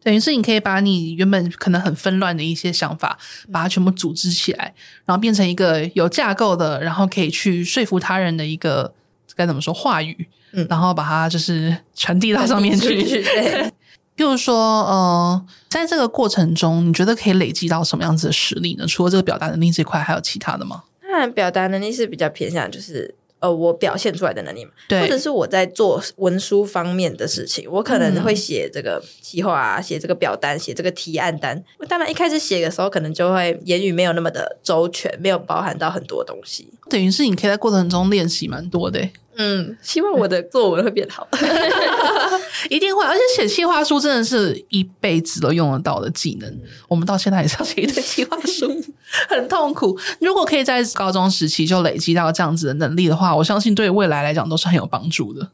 [0.02, 3.16] 等于是你可以把你原本可能很纷乱的一些想法，
[3.52, 8.92] 把它全部组织起来，然后变成一个有架构的，然后可以去说服他人的一个
[9.36, 13.24] 该怎么说话语，嗯，然后把它就是传递到上面去。
[14.22, 14.54] 譬如说，
[14.84, 18.86] 呃，在这个过程中，你觉得可以累积到什么样子的实力呢？
[18.86, 20.84] 除了这个表达能力这块，还有其他的吗？
[21.02, 24.70] 当然，表达能力是比较偏向，就是呃，我表现出来的能力嘛。
[24.88, 31.60] 对，或者是我在做文书方面的事情，我可能会写这个计划啊，写这个表单，写这个提案单。
[31.88, 36.72] 当然，一开始写的时候，可能就会言语没有那么的周全，没有包含到很多东西。
[36.88, 39.00] 等于是你可以在过程中练习蛮多的。
[39.36, 41.26] 嗯，希望我的作文会变好。
[42.70, 46.60] 一定会，而且写计划书真的是一辈子都用得到的技能。
[46.86, 48.70] 我们到现在也是要写一堆计划书，
[49.28, 49.98] 很痛苦。
[50.20, 55.50] 如果可以在高中时期就累积到这样子的能力的话，我相信对未来来讲都是很有帮助的。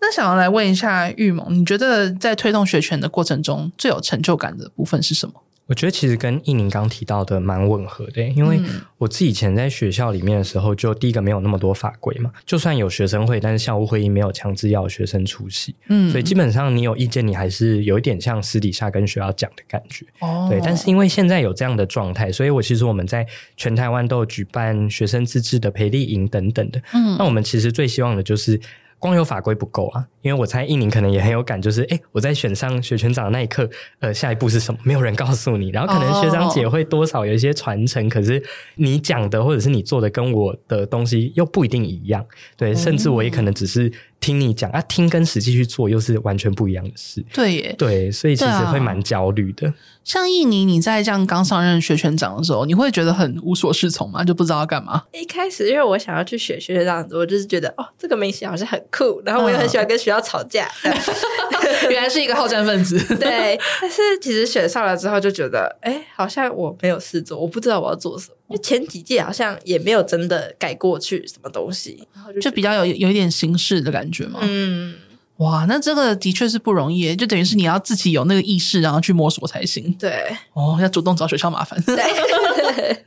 [0.00, 5.34] 那想要来问一下玉萌，你觉得在推动学权的过程中最有成就感的部分是什么？
[5.68, 8.58] 我觉得其实跟奕宁刚提到的蛮吻合的，因为
[8.96, 20.58] 我自己以前在学校里面的时候，就第一个没有那么多法规嘛，就算有学生会，但是校务会议没有强制要学生出席，嗯，所以基本上你有意见，你还是有一点像私底下跟学校讲的感觉，哦，对。
[20.64, 28.58] 但是因为现在有这样的状态，所以我其实我们在全台湾都有举办学生自治的培力营等等的，嗯，那我们其实最希望的就是。
[28.98, 33.68] 光有法规不够啊，因为我猜一宁可能也很有感，就是诶，我在选上学权长的那一刻，
[34.00, 34.80] 呃，下一步是什么？
[34.82, 38.42] 没有人告诉你，然后可能学长姐会多少有一些传承，可是
[38.74, 42.24] 你讲的或者是你做的跟我的东西又不一定一样，
[42.56, 47.24] 对，甚至我也可能只是听你讲啊，听跟实际去做又是完全不一样的事。
[47.32, 49.72] 对耶，对，所以其实会蛮焦虑的。
[50.04, 54.24] 像印尼，你在这样刚上任学全长的时候，你会觉得很无所适从吗？
[54.24, 55.04] 就不知道要干嘛？
[55.12, 60.68] 一开始因为我想要去学学长子，我就是觉得哦，这个明星好像很酷，然后我也很喜欢跟学校吵架。
[60.84, 60.92] 嗯、
[61.90, 62.98] 原来是一个好战分子。
[63.16, 68.34] 对，但是其实选上了之后就觉得，哎，好像我没有事做，我不知道我要做什么。
[68.48, 74.40] 因为前几届好像也没有真的改过去什么东西，然后就，就比较有有一点形式的感觉嘛。
[74.40, 74.94] 嗯，
[75.36, 79.92] 哇，那这个的确是不容易，就等于是你要自己有那个意识，然后去摸索才行。
[79.98, 81.78] 对，哦，要主动找学校麻烦。
[81.82, 81.94] 对，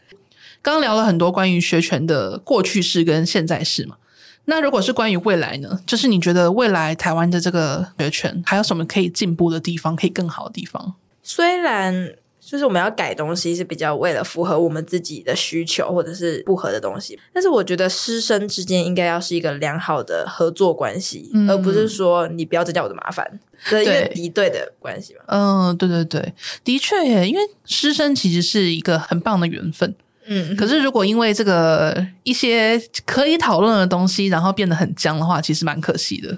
[0.61, 3.95] 刚 刚聊了很多关于学权的过去式跟现在式嘛，
[4.45, 5.79] 那如果是关于未来呢？
[5.87, 10.93] 就是你觉得未来台湾的这个学权还有什么可以进步的地方，可以更好的地方？
[11.23, 12.13] 虽然。
[12.51, 17.17] 就是我们要改东西是比较为了符合我们自己的需求，或者是不合的东西。
[17.31, 23.39] 但是我觉得师生之间应该要是一个良好的合作关系，嗯、而不是说你不要增加我的麻烦，
[23.69, 25.21] 对，一个敌对的关系嘛。
[25.27, 26.33] 嗯，对对对，
[26.65, 29.95] 的确耶，因为师生其实是一个很棒的缘分。
[30.25, 36.37] 嗯，可是如果因为这个一些可以讨论的东西，然后变得很僵的话，其实蛮可惜的。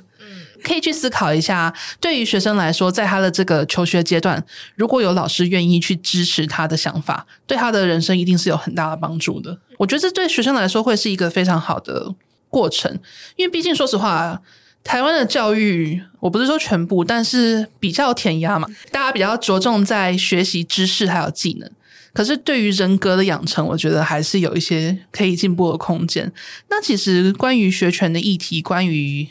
[0.63, 4.43] 可以去思考一下，对于学生来说，在他的这个求学阶段，
[4.75, 9.59] 如果有老师愿意去支持他的想法，对他的人生一定是有很大的帮助的。
[9.77, 12.15] 我觉得这对学生来说会是一个非常好的
[12.49, 12.97] 过程，
[13.35, 14.41] 因为毕竟说实话，
[14.83, 21.69] 台湾的教育，我不是说全部，但是比较填鸭嘛，大家比较着重在学习知识还有技能，
[22.13, 26.31] 可是对于人格的养成，我觉得还是有一些可以进步的空间。
[26.69, 29.27] 那其实关于学权的议题，关于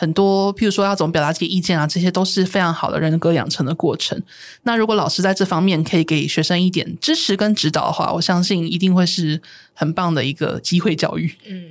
[0.00, 4.18] 很多，譬如说要怎么表达自己意见啊，这些都是非常好的人格养成的过程。
[4.62, 9.42] 那如果老师在这方面可以给学生一点支持跟指导的话，我相信一定会是
[9.74, 11.34] 很棒的一个机会教育。
[11.46, 11.64] 嗯，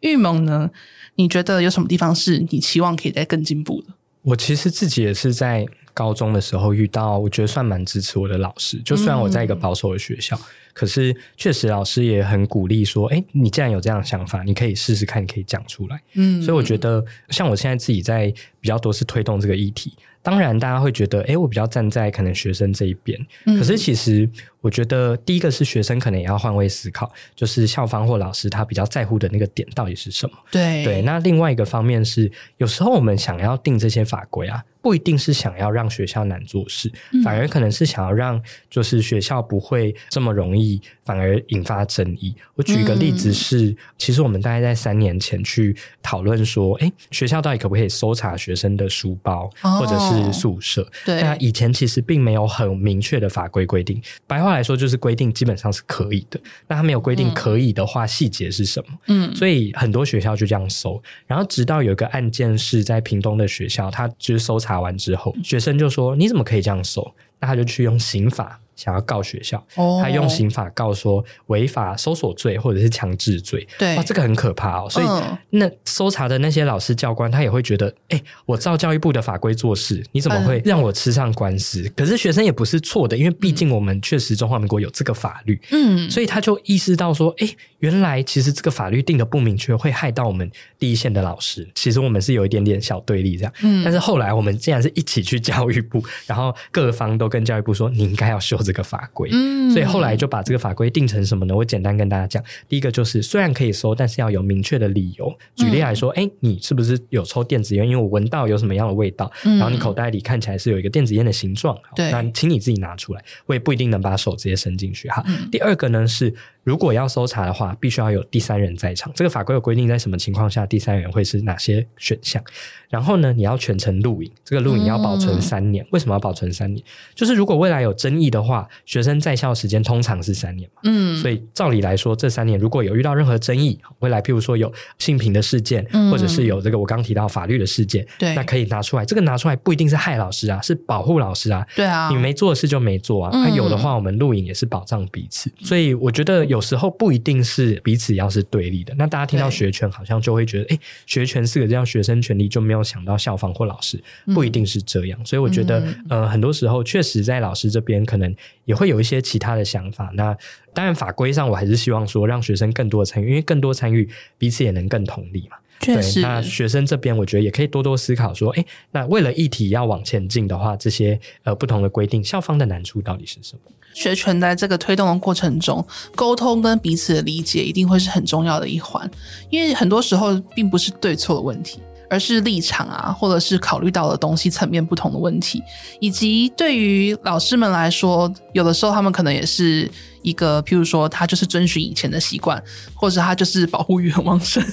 [0.00, 0.68] 玉萌呢，
[1.14, 3.94] 你觉得有什么地方是你期望可以再更进步的？
[4.20, 5.66] 我其实自己也是在
[6.00, 8.78] 高中的时候遇到，我觉得算蛮支持我的老师。
[8.82, 10.34] 就虽然我在一个保守的学校。
[10.36, 19.92] 嗯可是，确实老师也很鼓励说：“哎，你既然有这样的想法，你可以试试看，你可以讲出来。”嗯，所以我觉得，像我现在自己在比较多是推动这个议题。
[20.22, 23.18] 当然，大家会觉得，哎，我比较站在可能学生这一边。
[23.46, 24.26] 嗯，可是，其实
[24.60, 30.36] 我觉得，第一个是学生可能也要换位思考，就是校方或老师他比较在乎的那个点到底是什么？
[30.50, 31.02] 对对。
[31.02, 34.64] 那另外一个方面是，有时候我们想要定这些法规啊。
[34.82, 36.90] 不一定是想要让学校难做事，
[37.22, 42.34] 反而可能是想要让就是学校不会这么容易，反而引发争议。
[42.54, 50.80] 我举一个例子是，嗯、其实我们大概在三年前去讨论说，哎，学校到底可不可以搜查学生的书包或者是宿舍？
[50.80, 54.00] 哦、对，那以前其实并没有很明确的法规规定。
[54.26, 56.40] 白话来说，就是规定基本上是可以的。
[56.66, 58.98] 那他没有规定可以的话，细节是什么？
[59.06, 61.00] 嗯，所以很多学校就这样搜。
[61.28, 64.80] 然后直到有一个案件是在屏东的学校，他就是搜查。
[64.80, 68.59] 完之后，学生就说：“你怎么可以这样搜？”那他就去用刑法。
[68.80, 69.62] 想要告学校，
[70.02, 74.88] 他用刑法告说违法搜索罪或者是强制罪，对，哇，这个很可怕哦。
[74.88, 75.06] 所以
[75.50, 81.86] 那搜查的那些老师教官，他也会觉得，哎，我照教育部的法规做事，你怎么会让我吃上官司？
[81.94, 87.48] 可是学生也不是错的，因为毕竟我们确实中华民国有这个法律，嗯，所以他就意识到说，哎，
[87.80, 91.68] 原来其实这个法律定的不明确，会害到我们第一线的老师。
[91.74, 101.56] 其实我们是有一点点小对立这样，嗯，但是后来我们竟然是一起去教育部，然后各方都跟教育部说，你应该要修这个法规，嗯，所以后来就把这个法规定成什么呢？
[101.56, 105.36] 我简单跟大家讲，第一个就是虽然可以搜，但是要有明确的理由。
[105.56, 107.84] 举例来说，哎、嗯，你是不是有抽电子烟？
[107.84, 115.24] 因为我闻到有什么样的味道，嗯、然后你口袋里看起来是有一个电子烟的形状，对，那请你自己拿出来，我也不一定能把手直接伸进去哈。
[115.26, 116.32] 嗯、第二个呢是。
[116.70, 119.10] 如果要搜查的话，必须要有第三人在场。
[119.12, 122.40] 这个法规有规定，在什么情况下第三人会是哪些选项？
[122.88, 125.84] 然后呢，你要全程录影，这个录影要保存三年。
[125.84, 126.84] 嗯、为什么要保存三年？
[127.12, 130.80] 就是如果未来有争议的话，学生在校时间通常是三年嘛。
[130.84, 139.04] 嗯，所以照理来说，这三年如果有遇到任何争议，未来譬如说有性平的事件，嗯、或者是有这个我刚提到法律的事件，对，那可以拿出来。
[139.04, 141.66] 这个拿出来不一定是害老师啊，是保护老师啊。
[141.74, 143.30] 对啊，你没做的事就没做啊。
[143.32, 145.50] 他、嗯、有的话，我们录影也是保障彼此。
[145.60, 147.40] 所以我觉得有时候不一定。
[147.42, 153.98] 是彼此要是对立的，那大家听到学权好像就会觉得，哎对，学权四个这样学生权利就没有想到校方或老师，
[154.34, 155.18] 不一定是这样。
[155.20, 158.32] 嗯、所以我觉得，嗯、呃，很多时候确实在老师这边可能
[158.66, 160.12] 也会有一些其他的想法。
[160.14, 160.36] 那
[160.74, 165.56] 当然法规上，我还是希望说让学生更多参与，因为更多参与，彼此也能更同理嘛。
[165.80, 173.62] 确实对，那学生这边我觉得也可以多多思考说，哎，那为了议题要往前进的话，这些呃不同的规定，校方的难处到底是什么？
[173.92, 175.84] 学权在这个推动的过程中，
[176.14, 179.08] 沟通跟彼此的理解一定会是很重要的一环，
[179.50, 185.62] 因为很多时候并不是对错的问题，而是立场啊，或者是考虑到的东西层面不同的问题，
[186.00, 189.90] 以及对于老师们来说，有的时候他们可能也是
[190.22, 192.62] 一个，譬如说他就是遵循以前的习惯，
[192.94, 194.64] 或者他就是保护欲很旺盛。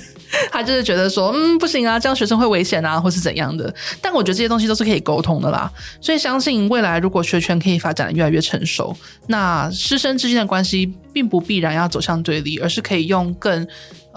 [0.52, 3.74] 他就是觉得说，嗯，不行啊，这样学生会危险啊，或是怎样的。
[4.02, 5.72] 但我觉得这些东西都是可以沟通的啦。
[6.02, 8.96] 所以相信未来如果学权可以发展的越来越成熟，
[9.28, 13.68] 那师生之间的关系并不必然要走向对立，而是可以用更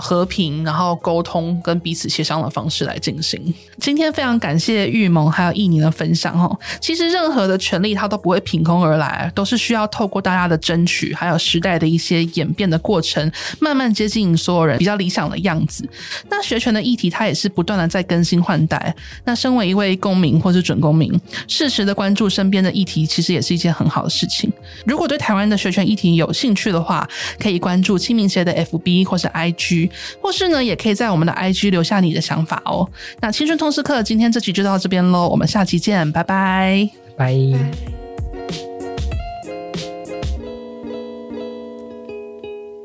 [0.01, 3.53] 和平，然后沟通跟彼此协商的方式来进行。
[3.79, 6.59] 今天非常感谢玉萌还有艺宁的分享哦。
[6.81, 15.89] 其实任何的权利它都不会凭空而来，都是需要透过大家的争取，还有时代的一些演变的过程，慢慢接近所有人比较理想的样子。
[16.29, 18.95] 那学权的议题它也是不断的在更新换代。
[19.25, 21.13] 那身为一位公民或是准公民，
[21.49, 24.53] 适时的关注身边的议题，其实也是一件很好的事情。
[24.85, 29.89] 如果对台湾的学权议题有兴趣的话，可以关注青民协的 FB 或是 IG。
[30.20, 32.88] 或是呢，也可以在我们的 IG 留下你的想法哦。
[33.20, 37.34] 那青春通识课今天这期就到这边喽，我们下期见，拜拜，拜。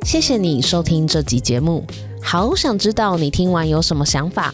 [0.04, 1.84] 谢谢你收听这集节目，
[2.22, 4.54] 好想知道你听完有什么想法。